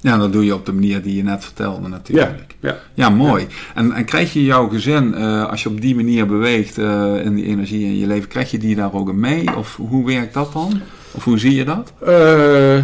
Ja, 0.00 0.16
dat 0.16 0.32
doe 0.32 0.44
je 0.44 0.54
op 0.54 0.66
de 0.66 0.72
manier 0.72 1.02
die 1.02 1.16
je 1.16 1.22
net 1.22 1.44
vertelde 1.44 1.88
natuurlijk. 1.88 2.56
ja. 2.60 2.78
Ja, 2.94 3.10
mooi. 3.10 3.46
En, 3.74 3.92
en 3.92 4.04
krijg 4.04 4.32
je 4.32 4.44
jouw 4.44 4.68
gezin, 4.68 5.14
eh, 5.14 5.50
als 5.50 5.62
je 5.62 5.68
op 5.68 5.80
die 5.80 5.94
manier 5.94 6.26
beweegt 6.26 6.78
in 7.24 7.34
die 7.34 7.44
energie 7.44 7.84
in 7.84 7.98
je 7.98 8.06
leven, 8.06 8.28
krijg 8.28 8.50
je 8.50 8.58
die 8.58 8.74
daar 8.74 8.94
ook 8.94 9.12
mee? 9.12 9.56
Of 9.56 9.76
hoe 9.76 10.06
werkt 10.06 10.34
dat 10.34 10.52
dan? 10.52 10.80
Of 11.12 11.24
hoe 11.24 11.38
zie 11.38 11.54
je 11.54 11.64
dat? 11.64 11.92
Uh, 12.02 12.08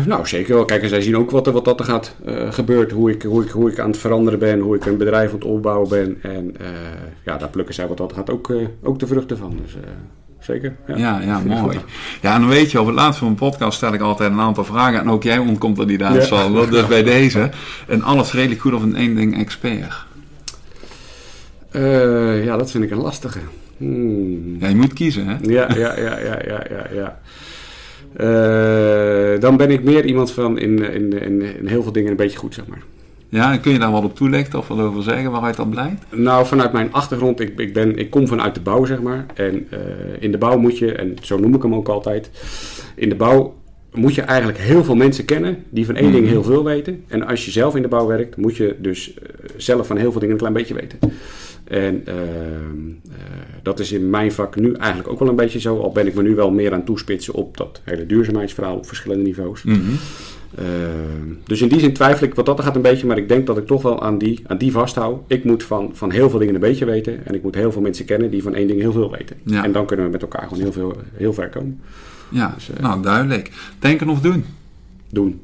nou, 0.06 0.26
zeker 0.26 0.54
wel. 0.54 0.64
Kijk, 0.64 0.82
en 0.82 0.88
zij 0.88 1.00
zien 1.00 1.16
ook 1.16 1.30
wat 1.30 1.46
er, 1.46 1.52
wat 1.52 1.64
dat 1.64 1.80
er 1.80 1.86
gaat 1.86 2.14
uh, 2.26 2.52
gebeurt. 2.52 2.92
Hoe 2.92 3.10
ik, 3.10 3.22
hoe, 3.22 3.44
ik, 3.44 3.50
hoe 3.50 3.70
ik 3.70 3.78
aan 3.78 3.90
het 3.90 3.98
veranderen 3.98 4.38
ben. 4.38 4.60
Hoe 4.60 4.76
ik 4.76 4.86
een 4.86 4.96
bedrijf 4.96 5.28
aan 5.28 5.34
het 5.34 5.44
opbouwen 5.44 5.88
ben. 5.88 6.18
En 6.22 6.54
uh, 6.60 6.66
ja, 7.24 7.36
daar 7.36 7.48
plukken 7.48 7.74
zij 7.74 7.86
wat 7.86 7.96
dat 7.96 8.12
gaat 8.12 8.30
ook, 8.30 8.52
ook 8.82 8.98
de 8.98 9.06
vruchten 9.06 9.38
van. 9.38 9.60
Dus 9.62 9.76
zeker. 10.38 10.76
Ja, 10.86 10.96
ja, 10.96 11.20
ja 11.20 11.38
mooi. 11.60 11.78
Ja, 12.22 12.34
en 12.34 12.40
dan 12.40 12.50
weet 12.50 12.70
je, 12.70 12.80
op 12.80 12.86
het 12.86 12.94
laatste 12.94 13.18
van 13.18 13.26
mijn 13.26 13.50
podcast 13.50 13.76
stel 13.76 13.94
ik 13.94 14.00
altijd 14.00 14.32
een 14.32 14.40
aantal 14.40 14.64
vragen. 14.64 15.00
En 15.00 15.10
ook 15.10 15.22
jij 15.22 15.38
ontkomt 15.38 15.78
er 15.78 15.86
niet 15.86 16.02
aan, 16.02 16.14
ja. 16.14 16.66
Dus 16.70 16.86
bij 16.86 17.02
deze. 17.02 17.50
En 17.88 18.02
alles 18.02 18.32
redelijk 18.32 18.60
goed 18.60 18.72
of 18.72 18.82
een 18.82 18.96
één 18.96 19.14
ding 19.14 19.38
expert? 19.38 20.04
ja, 22.44 22.56
dat 22.56 22.70
vind 22.70 22.84
ik 22.84 22.90
een 22.90 22.98
lastige. 22.98 23.40
Hmm. 23.76 24.56
Ja, 24.60 24.68
je 24.68 24.76
moet 24.76 24.92
kiezen, 24.92 25.26
hè? 25.26 25.36
Ja, 25.40 25.74
ja, 25.74 25.98
ja, 25.98 26.18
ja, 26.18 26.38
ja, 26.46 26.64
ja. 26.70 26.86
ja. 26.92 27.18
Uh, 28.20 29.40
dan 29.40 29.56
ben 29.56 29.70
ik 29.70 29.84
meer 29.84 30.04
iemand 30.04 30.32
van 30.32 30.58
in, 30.58 30.92
in, 30.92 31.22
in, 31.22 31.42
in, 31.42 31.66
heel 31.66 31.82
veel 31.82 31.92
dingen 31.92 32.10
een 32.10 32.16
beetje 32.16 32.38
goed, 32.38 32.54
zeg 32.54 32.66
maar. 32.66 32.82
Ja, 33.28 33.52
en 33.52 33.60
kun 33.60 33.72
je 33.72 33.78
daar 33.78 33.90
wat 33.90 34.04
op 34.04 34.16
toelichten 34.16 34.58
of 34.58 34.68
wat 34.68 34.78
over 34.78 35.02
zeggen 35.02 35.30
waaruit 35.30 35.56
dat 35.56 35.70
blijkt? 35.70 36.04
Nou, 36.10 36.46
vanuit 36.46 36.72
mijn 36.72 36.92
achtergrond, 36.92 37.40
ik, 37.40 37.58
ik, 37.58 37.72
ben, 37.72 37.98
ik 37.98 38.10
kom 38.10 38.28
vanuit 38.28 38.54
de 38.54 38.60
bouw, 38.60 38.84
zeg 38.84 39.02
maar. 39.02 39.26
En 39.34 39.54
uh, 39.54 39.78
in 40.18 40.32
de 40.32 40.38
bouw 40.38 40.58
moet 40.58 40.78
je, 40.78 40.92
en 40.92 41.16
zo 41.22 41.38
noem 41.38 41.54
ik 41.54 41.62
hem 41.62 41.74
ook 41.74 41.88
altijd, 41.88 42.30
in 42.94 43.08
de 43.08 43.14
bouw 43.14 43.54
moet 43.92 44.14
je 44.14 44.22
eigenlijk 44.22 44.58
heel 44.58 44.84
veel 44.84 44.94
mensen 44.94 45.24
kennen 45.24 45.64
die 45.70 45.86
van 45.86 45.94
één 45.94 46.12
ding 46.12 46.24
mhm. 46.24 46.32
heel 46.32 46.42
veel 46.42 46.64
weten. 46.64 47.04
En 47.08 47.26
als 47.26 47.44
je 47.44 47.50
zelf 47.50 47.76
in 47.76 47.82
de 47.82 47.88
bouw 47.88 48.06
werkt, 48.06 48.36
moet 48.36 48.56
je 48.56 48.76
dus 48.78 49.10
uh, 49.10 49.16
zelf 49.56 49.86
van 49.86 49.96
heel 49.96 50.10
veel 50.10 50.20
dingen 50.20 50.34
een 50.34 50.40
klein 50.40 50.54
beetje 50.54 50.74
weten. 50.74 50.98
En 51.64 52.04
uh, 52.08 52.14
dat 53.62 53.78
is 53.78 53.92
in 53.92 54.10
mijn 54.10 54.32
vak 54.32 54.56
nu 54.56 54.72
eigenlijk 54.72 55.08
ook 55.08 55.18
wel 55.18 55.28
een 55.28 55.36
beetje 55.36 55.60
zo. 55.60 55.78
Al 55.78 55.92
ben 55.92 56.06
ik 56.06 56.14
me 56.14 56.22
nu 56.22 56.34
wel 56.34 56.50
meer 56.50 56.72
aan 56.72 56.84
toespitsen 56.84 57.34
op 57.34 57.56
dat 57.56 57.80
hele 57.84 58.06
duurzaamheidsverhaal 58.06 58.76
op 58.76 58.86
verschillende 58.86 59.24
niveaus. 59.24 59.62
Mm 59.62 59.74
-hmm. 59.74 59.98
uh, 60.58 60.66
dus 61.44 61.62
in 61.62 61.68
die 61.68 61.80
zin 61.80 61.92
twijfel 61.92 62.26
ik 62.26 62.34
wat 62.34 62.46
dat 62.46 62.60
gaat 62.60 62.76
een 62.76 62.82
beetje. 62.82 63.06
Maar 63.06 63.18
ik 63.18 63.28
denk 63.28 63.46
dat 63.46 63.58
ik 63.58 63.66
toch 63.66 63.82
wel 63.82 64.02
aan 64.02 64.18
die, 64.18 64.42
aan 64.46 64.58
die 64.58 64.72
vasthoud. 64.72 65.20
Ik 65.26 65.44
moet 65.44 65.62
van, 65.62 65.90
van 65.92 66.10
heel 66.10 66.30
veel 66.30 66.38
dingen 66.38 66.54
een 66.54 66.60
beetje 66.60 66.84
weten. 66.84 67.26
En 67.26 67.34
ik 67.34 67.42
moet 67.42 67.54
heel 67.54 67.72
veel 67.72 67.82
mensen 67.82 68.04
kennen 68.04 68.30
die 68.30 68.42
van 68.42 68.54
één 68.54 68.66
ding 68.66 68.80
heel 68.80 68.92
veel 68.92 69.10
weten. 69.10 69.36
Ja. 69.44 69.64
En 69.64 69.72
dan 69.72 69.86
kunnen 69.86 70.06
we 70.06 70.12
met 70.12 70.22
elkaar 70.22 70.42
gewoon 70.42 70.62
heel, 70.62 70.72
veel, 70.72 70.96
heel 71.12 71.32
ver 71.32 71.48
komen. 71.48 71.80
Ja, 72.28 72.52
dus, 72.54 72.70
uh, 72.70 72.76
nou 72.76 73.02
duidelijk. 73.02 73.50
Denken 73.78 74.08
of 74.08 74.20
doen? 74.20 74.44
Doen. 75.10 75.40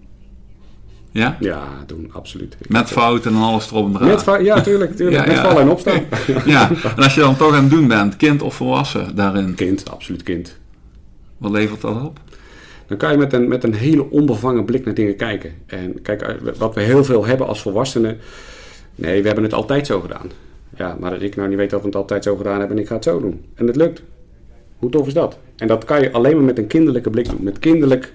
Ja? 1.11 1.37
Ja, 1.41 1.62
doen, 1.87 2.11
absoluut. 2.12 2.57
met 2.69 2.89
fouten 2.91 3.35
en 3.35 3.41
alles 3.41 3.71
erop 3.71 3.87
en 3.87 3.95
eraan. 3.95 4.39
Met 4.39 4.45
ja, 4.45 4.61
tuurlijk. 4.61 4.97
tuurlijk. 4.97 5.27
met 5.27 5.39
vallen 5.39 5.62
en 5.62 5.69
opstaan. 5.69 6.01
ja, 6.45 6.71
en 6.71 7.03
als 7.03 7.15
je 7.15 7.21
dan 7.21 7.37
toch 7.37 7.55
aan 7.55 7.62
het 7.62 7.71
doen 7.71 7.89
bent, 7.89 8.17
kind 8.17 8.43
of 8.43 8.55
volwassen 8.55 9.17
daarin? 9.17 9.55
Kind, 9.55 9.91
absoluut 9.91 10.23
kind. 10.23 10.57
Wat 11.39 11.51
levert 11.51 11.81
dat 11.81 12.03
op? 12.03 12.21
Dan 12.87 12.97
kan 12.97 13.11
je 13.11 13.19
met 13.19 13.33
een, 13.33 13.49
met 13.49 13.65
een 13.65 13.75
hele 13.75 14.11
onbevangen 14.11 14.65
blik 14.65 14.85
naar 14.85 14.95
dingen 14.95 15.17
kijken. 15.17 15.53
En 15.67 16.03
kijk, 16.03 16.23
eh, 16.23 16.35
wat 16.59 16.75
we 16.75 16.81
heel 16.81 17.05
veel 17.05 17.27
hebben 17.27 17.47
als 17.47 17.62
volwassenen... 17.62 18.19
Nee, 18.95 19.21
we 19.21 19.27
hebben 19.27 19.45
het 19.45 19.55
altijd 19.55 19.87
zo 19.87 20.01
gedaan. 20.01 20.31
Ja, 20.77 20.97
maar 21.01 21.11
dat 21.11 21.23
ik 21.23 21.37
nou 21.37 21.49
niet 21.49 21.59
weet 21.59 21.71
dat 21.71 21.81
we 21.81 21.87
het 21.87 21.97
altijd 21.97 22.25
zo 22.25 22.37
gedaan 22.37 22.59
hebben 22.59 22.77
en 22.77 22.83
ik 22.83 22.89
ga 22.89 22.95
het 22.95 23.05
zo 23.05 23.21
doen. 23.21 23.45
En 23.55 23.67
het 23.67 23.77
lukt. 23.77 24.03
Hoe 24.83 24.91
tof 24.91 25.07
is 25.07 25.15
dat? 25.15 25.39
En 25.57 25.67
dat 25.67 25.85
kan 25.85 26.01
je 26.01 26.12
alleen 26.12 26.37
maar 26.37 26.45
met 26.45 26.59
een 26.59 26.67
kinderlijke 26.67 27.11
blik 27.11 27.29
doen. 27.29 27.43
Met 27.43 27.59
kinderlijk 27.59 28.12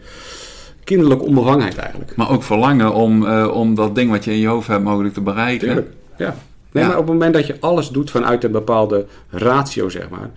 kinderlijke 0.84 1.24
onbevangenheid 1.24 1.78
eigenlijk. 1.78 2.16
Maar 2.16 2.32
ook 2.32 2.44
verlangen 2.44 2.94
om, 2.94 3.24
uh, 3.24 3.52
om 3.54 3.76
dat 3.76 3.96
ding 3.96 4.12
wat 4.12 4.24
je 4.24 4.32
in 4.32 4.38
je 4.38 4.48
hoofd 4.48 4.68
hebt 4.68 4.84
mogelijk 4.84 5.14
te 5.14 5.22
bereiken. 5.22 5.68
Tuurlijk, 5.68 5.92
ja. 6.18 6.36
Nee, 6.72 6.84
maar 6.84 6.98
op 6.98 7.04
het 7.04 7.14
moment 7.14 7.34
dat 7.34 7.48
je 7.48 7.58
alles 7.60 7.90
doet 7.90 8.12
vanuit 8.12 8.44
een 8.44 8.52
bepaalde 8.52 9.06
ratio, 9.30 9.90
zeg 9.90 10.10
maar, 10.10 10.30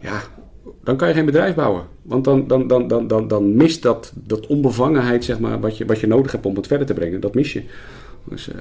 ja, 0.00 0.20
dan 0.82 0.96
kan 0.96 1.08
je 1.08 1.14
geen 1.14 1.24
bedrijf 1.24 1.54
bouwen. 1.54 1.82
Want 2.02 2.24
dan, 2.24 2.46
dan, 2.46 2.66
dan, 2.66 2.88
dan, 2.88 3.06
dan, 3.06 3.28
dan 3.28 3.56
mist 3.56 3.82
dat, 3.82 4.12
dat 4.14 4.46
onbevangenheid, 4.46 5.24
zeg 5.24 5.38
maar, 5.38 5.60
wat 5.60 5.78
je, 5.78 5.84
wat 5.84 6.00
je 6.00 6.06
nodig 6.06 6.32
hebt 6.32 6.46
om 6.46 6.56
het 6.56 6.66
verder 6.66 6.86
te 6.86 6.94
brengen. 6.94 7.20
Dat 7.20 7.34
mis 7.34 7.52
je. 7.52 7.62
Dus, 8.24 8.48
uh... 8.48 8.54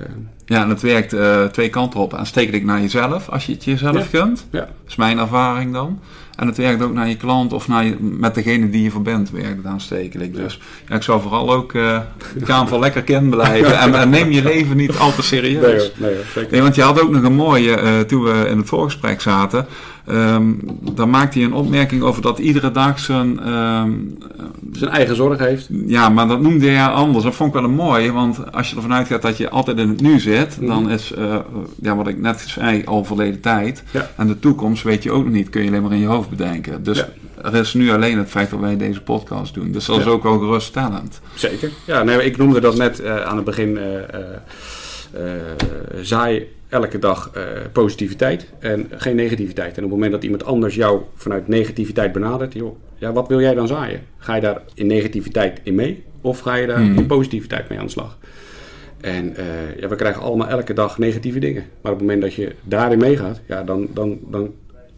Ja, 0.45 0.63
en 0.63 0.69
het 0.69 0.81
werkt 0.81 1.13
uh, 1.13 1.45
twee 1.45 1.69
kanten 1.69 2.00
op. 2.00 2.13
Aanstekelijk 2.13 2.63
naar 2.63 2.81
jezelf, 2.81 3.29
als 3.29 3.45
je 3.45 3.51
het 3.51 3.63
jezelf 3.63 4.12
ja. 4.12 4.19
gunt. 4.19 4.48
Ja. 4.50 4.60
Dat 4.60 4.69
is 4.88 4.95
mijn 4.95 5.17
ervaring 5.17 5.74
dan. 5.74 6.00
En 6.35 6.47
het 6.47 6.57
werkt 6.57 6.83
ook 6.83 6.93
naar 6.93 7.09
je 7.09 7.17
klant 7.17 7.53
of 7.53 7.67
naar 7.67 7.85
je, 7.85 7.95
met 7.99 8.35
degene 8.35 8.69
die 8.69 8.83
je 8.83 8.91
verbindt, 8.91 9.31
werkt 9.31 9.57
het 9.57 9.65
aanstekelijk. 9.65 10.35
Dus 10.35 10.59
ja, 10.87 10.95
ik 10.95 11.01
zou 11.01 11.21
vooral 11.21 11.53
ook 11.53 11.73
uh, 11.73 11.99
gaan 12.43 12.67
van 12.67 12.79
lekker 12.79 13.01
kind 13.01 13.29
blijven. 13.29 13.79
En, 13.79 13.95
en, 13.95 14.09
neem 14.09 14.31
je 14.31 14.43
leven 14.43 14.77
niet 14.77 14.97
al 14.97 15.13
te 15.13 15.21
serieus. 15.21 15.91
Nee, 15.95 16.12
nee, 16.12 16.19
zeker. 16.34 16.51
nee 16.51 16.62
want 16.62 16.75
je 16.75 16.81
had 16.81 17.01
ook 17.01 17.12
nog 17.12 17.23
een 17.23 17.36
mooie, 17.36 17.81
uh, 17.81 17.99
toen 17.99 18.23
we 18.23 18.47
in 18.49 18.58
het 18.58 18.67
voorgesprek 18.67 19.21
zaten. 19.21 19.67
Um, 20.10 20.60
dan 20.93 21.10
maakte 21.10 21.38
hij 21.38 21.47
een 21.47 21.53
opmerking 21.53 22.01
over 22.01 22.21
dat 22.21 22.39
iedere 22.39 22.71
dag 22.71 22.99
zijn... 22.99 23.49
Um, 23.49 24.17
zijn 24.71 24.91
eigen 24.91 25.15
zorg 25.15 25.39
heeft. 25.39 25.67
Ja, 25.86 26.10
maar 26.10 26.27
dat 26.27 26.41
noemde 26.41 26.67
hij 26.67 26.86
anders. 26.86 27.23
Dat 27.23 27.36
vond 27.36 27.49
ik 27.49 27.62
wel 27.62 27.69
een 27.69 27.75
mooie, 27.75 28.12
want 28.12 28.51
als 28.51 28.69
je 28.69 28.75
ervan 28.75 28.93
uitgaat 28.93 29.21
dat 29.21 29.38
je 29.38 29.49
altijd 29.49 29.77
in 29.77 29.89
het 29.89 30.01
nu 30.01 30.19
zit, 30.19 30.62
mm. 30.62 30.67
dan 30.67 30.89
is, 30.89 31.13
uh, 31.17 31.36
ja, 31.81 31.95
wat 31.95 32.08
ik 32.08 32.17
net 32.17 32.43
zei, 32.47 32.81
al 32.86 33.03
verleden 33.03 33.39
tijd. 33.39 33.84
Ja. 33.91 34.10
En 34.15 34.27
de 34.27 34.39
toekomst 34.39 34.84
weet 34.84 35.03
je 35.03 35.12
ook 35.12 35.23
nog 35.23 35.34
niet, 35.34 35.49
kun 35.49 35.62
je 35.62 35.67
alleen 35.67 35.81
maar 35.81 35.91
in 35.91 35.99
je 35.99 36.05
hoofd 36.05 36.22
bedenken. 36.29 36.83
Dus 36.83 36.97
ja. 36.97 37.09
er 37.43 37.55
is 37.55 37.73
nu 37.73 37.91
alleen 37.91 38.17
het 38.17 38.29
feit 38.29 38.49
dat 38.49 38.59
wij 38.59 38.77
deze 38.77 39.01
podcast 39.01 39.53
doen. 39.53 39.71
Dus 39.71 39.86
dat 39.86 39.99
is 39.99 40.05
ook 40.05 40.23
wel 40.23 40.39
geruststellend. 40.39 41.21
Zeker. 41.36 41.69
Ja, 41.86 42.03
nee, 42.03 42.23
ik 42.23 42.38
noemde 42.38 42.59
dat 42.59 42.77
net 42.77 43.01
uh, 43.01 43.21
aan 43.21 43.36
het 43.36 43.45
begin... 43.45 43.79
zaai 46.01 46.47
elke 46.69 46.99
dag 46.99 47.31
positiviteit 47.71 48.47
en 48.59 48.88
geen 48.91 49.15
negativiteit. 49.15 49.77
En 49.77 49.83
op 49.83 49.89
het 49.89 49.99
moment 49.99 50.12
dat 50.12 50.23
iemand 50.23 50.45
anders 50.45 50.75
jou 50.75 51.01
vanuit 51.15 51.47
negativiteit 51.47 52.12
benadert, 52.12 52.53
joh, 52.53 52.75
ja, 52.97 53.12
wat 53.12 53.27
wil 53.27 53.41
jij 53.41 53.53
dan 53.53 53.67
zaaien? 53.67 54.01
Ga 54.17 54.36
je 54.36 54.41
daar 54.41 54.62
in 54.73 54.88
negativiteit 54.88 55.59
in 55.63 55.75
mee 55.75 56.03
of 56.21 56.39
ga 56.39 56.55
je 56.55 56.67
daar 56.67 56.79
mm. 56.79 56.97
in 56.97 57.05
positiviteit 57.05 57.69
mee 57.69 57.79
aan 57.79 57.86
de 57.86 57.91
slag? 57.91 58.17
En 59.01 59.29
uh, 59.29 59.79
ja, 59.79 59.88
we 59.88 59.95
krijgen 59.95 60.21
allemaal 60.21 60.47
elke 60.47 60.73
dag 60.73 60.97
negatieve 60.97 61.39
dingen. 61.39 61.63
Maar 61.81 61.91
op 61.91 61.97
het 61.97 62.07
moment 62.07 62.21
dat 62.21 62.33
je 62.33 62.55
daarin 62.63 62.97
meegaat, 62.97 63.41
ja, 63.47 63.63
dan, 63.63 63.88
dan, 63.93 64.19
dan 64.27 64.53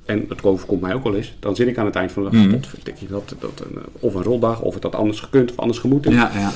en 0.05 0.25
het 0.29 0.43
overkomt 0.43 0.81
mij 0.81 0.93
ook 0.93 1.03
wel 1.03 1.15
eens, 1.15 1.35
dan 1.39 1.55
zit 1.55 1.67
ik 1.67 1.77
aan 1.77 1.85
het 1.85 1.95
eind 1.95 2.11
van 2.11 2.23
de 2.23 2.29
dag, 2.29 2.39
mm. 2.39 2.59
dat, 3.07 3.35
dat 3.39 3.65
een, 3.69 3.77
of 3.99 4.13
een 4.13 4.23
roldag, 4.23 4.61
of 4.61 4.73
het 4.73 4.83
had 4.83 4.95
anders 4.95 5.19
gekund 5.19 5.51
of 5.51 5.57
anders 5.57 5.79
gemoeten. 5.79 6.11
Ja, 6.11 6.31
ja. 6.33 6.51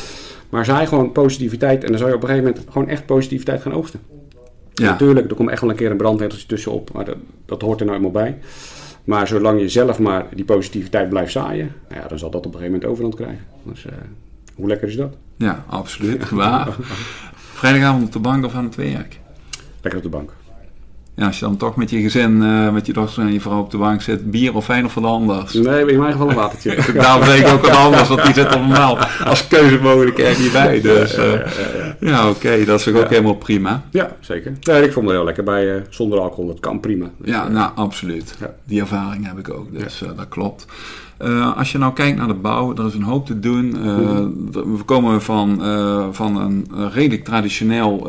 Maar 0.49 0.65
zaai 0.65 0.87
gewoon 0.87 1.11
positiviteit 1.11 1.83
en 1.83 1.89
dan 1.89 1.97
zou 1.97 2.09
je 2.09 2.15
op 2.15 2.21
een 2.21 2.27
gegeven 2.27 2.49
moment 2.49 2.71
gewoon 2.71 2.87
echt 2.87 3.05
positiviteit 3.05 3.61
gaan 3.61 3.73
oogsten. 3.73 3.99
Ja. 4.73 4.89
Natuurlijk, 4.91 5.29
er 5.29 5.35
komt 5.35 5.49
echt 5.49 5.61
wel 5.61 5.69
een 5.69 5.75
keer 5.75 5.91
een 5.91 5.97
brandweteltje 5.97 6.47
tussenop, 6.47 6.93
maar 6.93 7.05
dat, 7.05 7.17
dat 7.45 7.61
hoort 7.61 7.79
er 7.79 7.85
nou 7.85 7.97
eenmaal 7.97 8.11
bij. 8.11 8.37
Maar 9.03 9.27
zolang 9.27 9.59
je 9.59 9.69
zelf 9.69 9.99
maar 9.99 10.25
die 10.35 10.45
positiviteit 10.45 11.09
blijft 11.09 11.31
zaaien, 11.31 11.71
nou 11.89 12.01
ja, 12.01 12.07
dan 12.07 12.19
zal 12.19 12.29
dat 12.29 12.45
op 12.45 12.53
een 12.53 12.59
gegeven 12.59 12.71
moment 12.71 12.91
overhand 12.91 13.15
krijgen. 13.15 13.45
Dus 13.63 13.85
uh, 13.85 13.91
hoe 14.55 14.67
lekker 14.67 14.87
is 14.87 14.95
dat? 14.95 15.15
Ja, 15.35 15.65
absoluut. 15.67 16.29
Waar? 16.29 16.75
Vrijdagavond 17.59 18.05
op 18.05 18.11
de 18.11 18.19
bank 18.19 18.45
of 18.45 18.53
aan 18.53 18.63
het 18.63 18.75
werk? 18.75 19.19
Lekker 19.81 19.95
op 19.95 20.03
de 20.03 20.17
bank 20.17 20.33
ja, 21.15 21.25
als 21.25 21.39
je 21.39 21.45
dan 21.45 21.57
toch 21.57 21.75
met 21.75 21.89
je 21.89 22.01
gezin, 22.01 22.41
uh, 22.41 22.71
met 22.71 22.85
je 22.85 22.93
dochter 22.93 23.23
en 23.23 23.33
je 23.33 23.41
vrouw 23.41 23.59
op 23.59 23.71
de 23.71 23.77
bank 23.77 24.01
zit, 24.01 24.31
bier 24.31 24.55
of 24.55 24.65
fijn 24.65 24.85
of 24.85 24.93
wat 24.93 25.03
anders? 25.03 25.53
Nee, 25.53 25.85
in 25.85 25.99
mijn 25.99 26.11
geval 26.11 26.29
een 26.29 26.35
watertje. 26.35 26.77
Daarom 26.93 27.25
denk 27.25 27.47
ik 27.47 27.53
ook 27.53 27.61
wat 27.61 27.75
anders, 27.75 28.07
want 28.07 28.23
die 28.23 28.33
zit 28.33 28.49
normaal 28.49 28.97
als 29.23 29.47
keuzemogelijkheid 29.47 30.39
niet 30.39 30.51
bij. 30.51 30.81
Dus 30.81 31.17
uh, 31.17 31.33
ja, 31.33 31.39
ja, 31.39 31.95
ja, 31.99 32.09
ja 32.09 32.29
oké, 32.29 32.65
dat 32.65 32.79
is 32.79 32.87
ook 32.87 33.09
helemaal 33.09 33.35
prima. 33.35 33.83
Ja, 33.91 34.15
zeker. 34.19 34.53
Nee, 34.61 34.83
ik 34.83 34.93
vond 34.93 35.05
het 35.05 35.15
heel 35.15 35.25
lekker 35.25 35.43
bij 35.43 35.75
uh, 35.75 35.81
zonder 35.89 36.19
alcohol, 36.19 36.47
dat 36.47 36.59
kan 36.59 36.79
prima. 36.79 37.09
Dus, 37.17 37.29
ja, 37.29 37.47
nou 37.47 37.71
absoluut. 37.75 38.37
Die 38.63 38.81
ervaring 38.81 39.27
heb 39.27 39.37
ik 39.37 39.53
ook, 39.53 39.79
dus 39.79 40.03
dat 40.15 40.27
klopt. 40.29 40.65
Uh, 41.21 41.57
als 41.57 41.71
je 41.71 41.77
nou 41.77 41.93
kijkt 41.93 42.17
naar 42.17 42.27
de 42.27 42.33
bouw, 42.33 42.75
er 42.75 42.85
is 42.85 42.93
een 42.93 43.03
hoop 43.03 43.25
te 43.25 43.39
doen. 43.39 43.75
Uh, 43.77 43.85
we 44.51 44.83
komen 44.85 45.21
van, 45.21 45.65
uh, 45.65 46.07
van 46.11 46.41
een 46.41 46.67
redelijk 46.91 47.23
traditioneel 47.23 48.07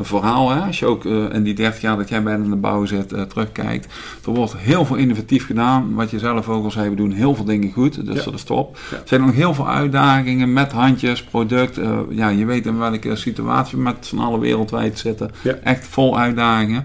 verhaal. 0.00 0.50
Hè? 0.50 0.60
Als 0.60 0.78
je 0.78 0.86
ook 0.86 1.04
in 1.04 1.42
die 1.42 1.54
30 1.54 1.80
jaar 1.80 1.96
dat 1.96 2.08
jij 2.08 2.22
bij 2.22 2.36
de 2.36 2.56
bouw 2.56 2.84
zit 2.84 3.08
terugkijkt. 3.08 3.94
Er 4.24 4.32
wordt 4.32 4.56
heel 4.56 4.84
veel 4.84 4.96
innovatief 4.96 5.46
gedaan. 5.46 5.94
Wat 5.94 6.10
je 6.10 6.18
zelf 6.18 6.48
ook 6.48 6.64
al 6.64 6.70
zei, 6.70 6.88
we 6.88 6.96
doen 6.96 7.10
heel 7.10 7.34
veel 7.34 7.44
dingen 7.44 7.72
goed. 7.72 8.06
Dus 8.06 8.18
ja. 8.18 8.24
dat 8.24 8.34
is 8.34 8.44
top. 8.44 8.78
Ja. 8.90 8.96
Er 8.96 9.02
zijn 9.04 9.20
nog 9.20 9.34
heel 9.34 9.54
veel 9.54 9.68
uitdagingen 9.68 10.52
met 10.52 10.72
handjes, 10.72 11.22
product. 11.22 11.80
ja, 12.10 12.28
je 12.28 12.44
weet 12.44 12.66
in 12.66 12.78
welke 12.78 13.16
situatie 13.16 13.76
we 13.76 13.82
met 13.82 14.06
z'n 14.06 14.18
allen 14.18 14.40
wereldwijd 14.40 14.98
zitten. 14.98 15.30
Ja. 15.42 15.54
Echt 15.62 15.86
vol 15.86 16.18
uitdagingen. 16.18 16.84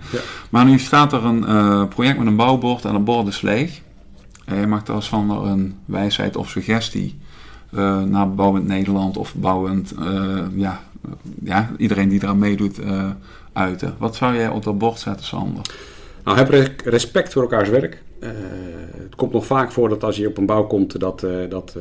Maar 0.49 0.65
nu 0.65 0.79
staat 0.79 1.13
er 1.13 1.25
een 1.25 1.87
project 1.87 2.17
met 2.17 2.27
een 2.27 2.35
bouwbord 2.35 2.85
en 2.85 2.95
een 2.95 3.03
bord 3.03 3.27
is 3.27 3.41
leeg. 3.41 3.81
Je 4.59 4.67
mag 4.67 4.87
er 4.87 4.93
als 4.93 5.09
van 5.09 5.45
een 5.45 5.75
wijsheid 5.85 6.35
of 6.35 6.49
suggestie 6.49 7.19
uh, 7.73 8.03
naar 8.03 8.33
Bouwend 8.33 8.67
Nederland 8.67 9.17
of 9.17 9.35
Bouwend, 9.35 9.93
uh, 9.99 10.39
ja, 10.55 10.83
ja, 11.43 11.69
iedereen 11.77 12.09
die 12.09 12.23
eraan 12.23 12.39
meedoet, 12.39 12.79
uh, 12.79 13.09
uiten. 13.53 13.95
Wat 13.97 14.15
zou 14.15 14.35
jij 14.35 14.49
op 14.49 14.63
dat 14.63 14.77
bord 14.77 14.99
zetten, 14.99 15.25
Sander? 15.25 15.65
Nou, 16.23 16.37
heb 16.37 16.49
respect 16.83 17.33
voor 17.33 17.41
elkaars 17.41 17.69
werk. 17.69 18.03
het 19.01 19.15
komt 19.15 19.33
nog 19.33 19.45
vaak 19.45 19.71
voor 19.71 19.89
dat 19.89 20.03
als 20.03 20.15
je 20.15 20.27
op 20.27 20.37
een 20.37 20.45
bouw 20.45 20.63
komt, 20.63 20.99
dat, 20.99 21.25
dat 21.49 21.77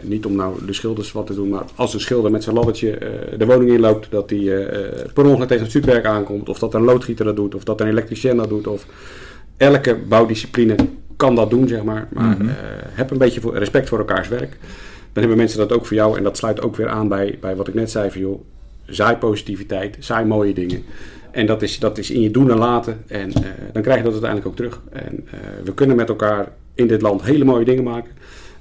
niet 0.00 0.26
om 0.26 0.34
nou 0.34 0.64
de 0.66 0.72
schilders 0.72 1.12
wat 1.12 1.26
te 1.26 1.34
doen, 1.34 1.48
maar 1.48 1.64
als 1.74 1.94
een 1.94 2.00
schilder 2.00 2.30
met 2.30 2.42
zijn 2.42 2.54
laddertje 2.54 2.98
de 3.38 3.46
woning 3.46 3.70
inloopt, 3.70 4.10
dat 4.10 4.30
hij 4.30 4.68
per 5.14 5.24
ongeluk 5.24 5.48
tegen 5.48 5.62
het 5.62 5.70
stukwerk 5.70 6.04
aankomt, 6.04 6.48
of 6.48 6.58
dat 6.58 6.74
een 6.74 6.84
loodgieter 6.84 7.24
dat 7.24 7.36
doet, 7.36 7.54
of 7.54 7.64
dat 7.64 7.80
een 7.80 7.88
elektricien 7.88 8.36
dat 8.36 8.48
doet, 8.48 8.66
of 8.66 8.86
elke 9.60 9.96
bouwdiscipline 9.96 10.74
kan 11.16 11.34
dat 11.34 11.50
doen, 11.50 11.68
zeg 11.68 11.82
maar. 11.82 12.08
Maar 12.12 12.36
mm 12.38 12.50
heb 12.90 13.10
een 13.10 13.18
beetje 13.18 13.40
respect 13.52 13.88
voor 13.88 13.98
elkaars 13.98 14.28
werk. 14.28 14.56
Dan 15.12 15.22
hebben 15.22 15.36
mensen 15.36 15.58
dat 15.58 15.72
ook 15.72 15.86
voor 15.86 15.96
jou. 15.96 16.16
En 16.16 16.22
dat 16.22 16.36
sluit 16.36 16.62
ook 16.62 16.76
weer 16.76 16.88
aan 16.88 17.08
bij, 17.08 17.38
bij 17.40 17.56
wat 17.56 17.68
ik 17.68 17.74
net 17.74 17.90
zei 17.90 18.10
van 18.10 18.20
joh, 18.20 18.40
zaai 18.86 19.16
positiviteit, 19.16 19.96
saai 19.98 20.24
mooie 20.24 20.52
dingen. 20.52 20.82
En 21.30 21.46
dat 21.46 21.62
is, 21.62 21.78
dat 21.78 21.98
is 21.98 22.10
in 22.10 22.20
je 22.20 22.30
doen 22.30 22.50
en 22.50 22.58
laten. 22.58 23.02
En 23.06 23.32
dan 23.72 23.82
krijg 23.82 23.98
je 23.98 24.04
dat 24.04 24.12
uiteindelijk 24.12 24.46
ook 24.46 24.56
terug. 24.56 24.80
En 24.92 25.26
we 25.64 25.74
kunnen 25.74 25.96
met 25.96 26.08
elkaar 26.08 26.48
in 26.74 26.86
dit 26.86 27.02
land 27.02 27.22
hele 27.22 27.44
mooie 27.44 27.64
dingen 27.64 27.84
maken. 27.84 28.10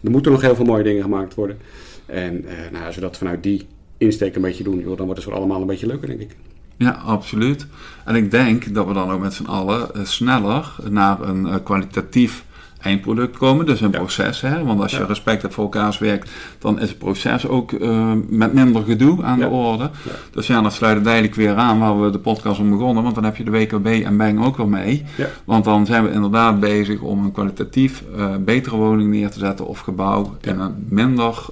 Er 0.03 0.11
moeten 0.11 0.31
nog 0.31 0.41
heel 0.41 0.55
veel 0.55 0.65
mooie 0.65 0.83
dingen 0.83 1.03
gemaakt 1.03 1.33
worden. 1.33 1.57
En 2.05 2.45
nou, 2.71 2.85
als 2.85 2.95
we 2.95 3.01
dat 3.01 3.17
vanuit 3.17 3.43
die 3.43 3.67
insteek 3.97 4.35
een 4.35 4.41
beetje 4.41 4.63
doen, 4.63 4.79
joh, 4.79 4.97
dan 4.97 5.05
wordt 5.05 5.21
het 5.21 5.23
voor 5.23 5.37
allemaal 5.37 5.61
een 5.61 5.67
beetje 5.67 5.87
leuker, 5.87 6.07
denk 6.07 6.21
ik. 6.21 6.35
Ja, 6.79 7.01
absoluut. 7.05 7.67
En 8.05 8.15
ik 8.15 8.31
denk 8.31 8.73
dat 8.73 8.87
we 8.87 8.93
dan 8.93 9.11
ook 9.11 9.21
met 9.21 9.33
z'n 9.33 9.45
allen 9.45 9.87
uh, 9.95 10.05
sneller 10.05 10.75
naar 10.89 11.21
een 11.21 11.45
uh, 11.45 11.55
kwalitatief 11.63 12.43
eindproduct 12.81 13.37
komen. 13.37 13.65
Dus 13.65 13.81
een 13.81 13.89
proces. 13.89 14.41
Hè? 14.41 14.63
Want 14.63 14.81
als 14.81 14.91
je 14.91 15.05
respect 15.05 15.41
hebt 15.41 15.53
voor 15.53 15.63
elkaars 15.63 15.97
werk, 15.97 16.25
dan 16.59 16.79
is 16.79 16.89
het 16.89 16.97
proces 16.97 17.47
ook 17.47 17.71
uh, 17.71 18.11
met 18.27 18.53
minder 18.53 18.83
gedoe 18.83 19.23
aan 19.23 19.39
de 19.39 19.47
orde. 19.47 19.89
Dus 20.31 20.47
ja, 20.47 20.61
dat 20.61 20.73
sluit 20.73 20.93
uiteindelijk 20.93 21.35
weer 21.35 21.55
aan 21.55 21.79
waar 21.79 22.01
we 22.01 22.09
de 22.09 22.19
podcast 22.19 22.59
om 22.59 22.69
begonnen. 22.69 23.03
Want 23.03 23.15
dan 23.15 23.23
heb 23.23 23.35
je 23.35 23.43
de 23.43 23.51
WKB 23.51 23.85
en 23.85 24.17
Bang 24.17 24.45
ook 24.45 24.57
wel 24.57 24.67
mee. 24.67 25.05
Want 25.45 25.63
dan 25.63 25.85
zijn 25.85 26.03
we 26.03 26.11
inderdaad 26.11 26.59
bezig 26.59 27.01
om 27.01 27.23
een 27.23 27.31
kwalitatief 27.31 28.03
betere 28.39 28.75
woning 28.75 29.09
neer 29.09 29.29
te 29.29 29.39
zetten 29.39 29.67
of 29.67 29.79
gebouw 29.79 30.37
in 30.41 30.59
een 30.59 30.85
minder 30.89 31.45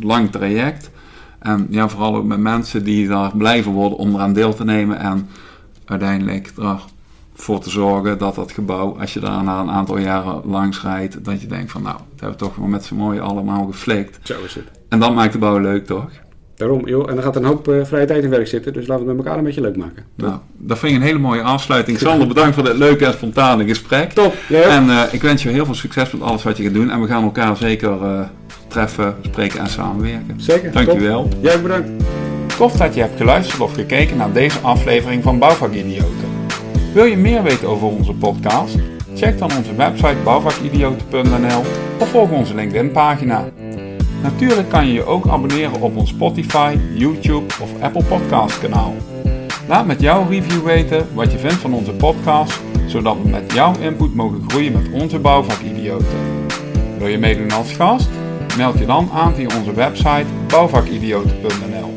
lang 0.00 0.30
traject. 0.30 0.90
En 1.38 1.66
ja, 1.70 1.88
vooral 1.88 2.16
ook 2.16 2.24
met 2.24 2.38
mensen 2.38 2.84
die 2.84 3.08
daar 3.08 3.36
blijven 3.36 3.72
worden 3.72 3.98
om 3.98 4.14
eraan 4.14 4.32
deel 4.32 4.54
te 4.54 4.64
nemen 4.64 4.98
en 4.98 5.28
uiteindelijk 5.84 6.52
ervoor 7.36 7.60
te 7.60 7.70
zorgen 7.70 8.18
dat 8.18 8.34
dat 8.34 8.52
gebouw, 8.52 8.98
als 9.00 9.14
je 9.14 9.20
daar 9.20 9.44
na 9.44 9.60
een 9.60 9.70
aantal 9.70 9.98
jaren 9.98 10.40
langs 10.44 10.82
rijdt, 10.82 11.24
dat 11.24 11.40
je 11.40 11.46
denkt 11.46 11.70
van 11.70 11.82
nou, 11.82 11.96
dat 11.96 12.20
hebben 12.20 12.38
we 12.38 12.44
toch 12.44 12.56
wel 12.56 12.66
met 12.66 12.84
z'n 12.84 12.94
mooi 12.94 13.20
allemaal 13.20 13.66
geflikt. 13.66 14.18
Zo 14.22 14.34
is 14.44 14.54
het. 14.54 14.64
En 14.88 14.98
dat 14.98 15.14
maakt 15.14 15.32
de 15.32 15.38
bouw 15.38 15.58
leuk, 15.58 15.86
toch? 15.86 16.10
Daarom, 16.56 16.88
joh. 16.88 17.08
En 17.08 17.14
dan 17.14 17.24
gaat 17.24 17.36
een 17.36 17.44
hoop 17.44 17.68
uh, 17.68 17.84
vrije 17.84 18.06
tijd 18.06 18.24
in 18.24 18.30
werk 18.30 18.46
zitten. 18.46 18.72
Dus 18.72 18.86
laten 18.86 19.04
we 19.04 19.08
het 19.08 19.16
met 19.16 19.26
elkaar 19.26 19.38
een 19.38 19.46
beetje 19.46 19.60
leuk 19.60 19.76
maken. 19.76 20.04
Nou, 20.14 20.34
dat 20.56 20.78
vind 20.78 20.92
ik 20.92 20.98
een 20.98 21.04
hele 21.04 21.18
mooie 21.18 21.42
afsluiting. 21.42 21.98
Sander, 21.98 22.28
bedankt 22.28 22.54
voor 22.54 22.64
dit 22.64 22.76
leuke 22.76 23.04
en 23.06 23.12
spontane 23.12 23.64
gesprek. 23.64 24.12
Top. 24.12 24.34
En 24.50 24.84
uh, 24.84 25.02
ik 25.10 25.22
wens 25.22 25.42
je 25.42 25.48
heel 25.48 25.64
veel 25.64 25.74
succes 25.74 26.10
met 26.10 26.22
alles 26.22 26.42
wat 26.42 26.56
je 26.56 26.62
gaat 26.62 26.74
doen. 26.74 26.90
En 26.90 27.00
we 27.00 27.06
gaan 27.06 27.22
elkaar 27.22 27.56
zeker 27.56 28.02
uh, 28.02 28.20
treffen, 28.68 29.14
spreken 29.20 29.60
en 29.60 29.68
samenwerken. 29.68 30.40
Zeker. 30.40 30.72
Dankjewel. 30.72 31.28
Jij 31.40 31.62
bedankt. 31.62 31.88
Tof 32.56 32.72
dat 32.72 32.94
je 32.94 33.00
hebt 33.00 33.16
geluisterd 33.16 33.60
of 33.60 33.74
gekeken 33.74 34.16
naar 34.16 34.32
deze 34.32 34.58
aflevering 34.58 35.22
van 35.22 35.38
Bouwvakidioten. 35.38 36.28
Wil 36.94 37.04
je 37.04 37.16
meer 37.16 37.42
weten 37.42 37.68
over 37.68 37.86
onze 37.86 38.12
podcast? 38.12 38.76
Check 39.14 39.38
dan 39.38 39.50
onze 39.56 39.74
website 39.74 40.16
bouwvakidioten.nl 40.24 41.62
of 41.98 42.08
volg 42.08 42.30
onze 42.30 42.54
LinkedIn 42.54 42.90
pagina. 42.92 43.44
Natuurlijk 44.22 44.68
kan 44.68 44.86
je 44.86 44.92
je 44.92 45.04
ook 45.04 45.28
abonneren 45.28 45.80
op 45.80 45.96
ons 45.96 46.08
Spotify, 46.08 46.76
YouTube 46.94 47.54
of 47.62 47.70
Apple 47.80 48.04
Podcast 48.04 48.60
kanaal. 48.60 48.94
Laat 49.68 49.86
met 49.86 50.00
jouw 50.00 50.26
review 50.28 50.64
weten 50.64 51.06
wat 51.14 51.32
je 51.32 51.38
vindt 51.38 51.56
van 51.56 51.74
onze 51.74 51.92
podcast, 51.92 52.60
zodat 52.86 53.16
we 53.22 53.28
met 53.28 53.52
jouw 53.52 53.72
input 53.80 54.14
mogen 54.14 54.44
groeien 54.48 54.72
met 54.72 54.90
onze 54.92 55.18
bouwvakidioten. 55.18 56.18
Wil 56.98 57.08
je 57.08 57.18
meedoen 57.18 57.50
als 57.50 57.72
gast? 57.72 58.08
Meld 58.56 58.78
je 58.78 58.86
dan 58.86 59.10
aan 59.12 59.34
via 59.34 59.58
onze 59.58 59.74
website 59.74 60.26
bouwvakidioten.nl. 60.48 61.96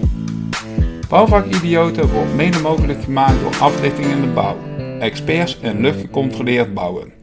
Bouwvakidioten 1.10 2.10
wordt 2.10 2.36
mede 2.36 2.60
mogelijk 2.60 3.04
gemaakt 3.04 3.40
door 3.42 3.56
Aflichting 3.60 4.08
in 4.08 4.22
de 4.22 4.28
Bouw, 4.28 4.58
experts 5.00 5.58
in 5.62 5.82
luchtgecontroleerd 5.82 6.74
bouwen. 6.74 7.19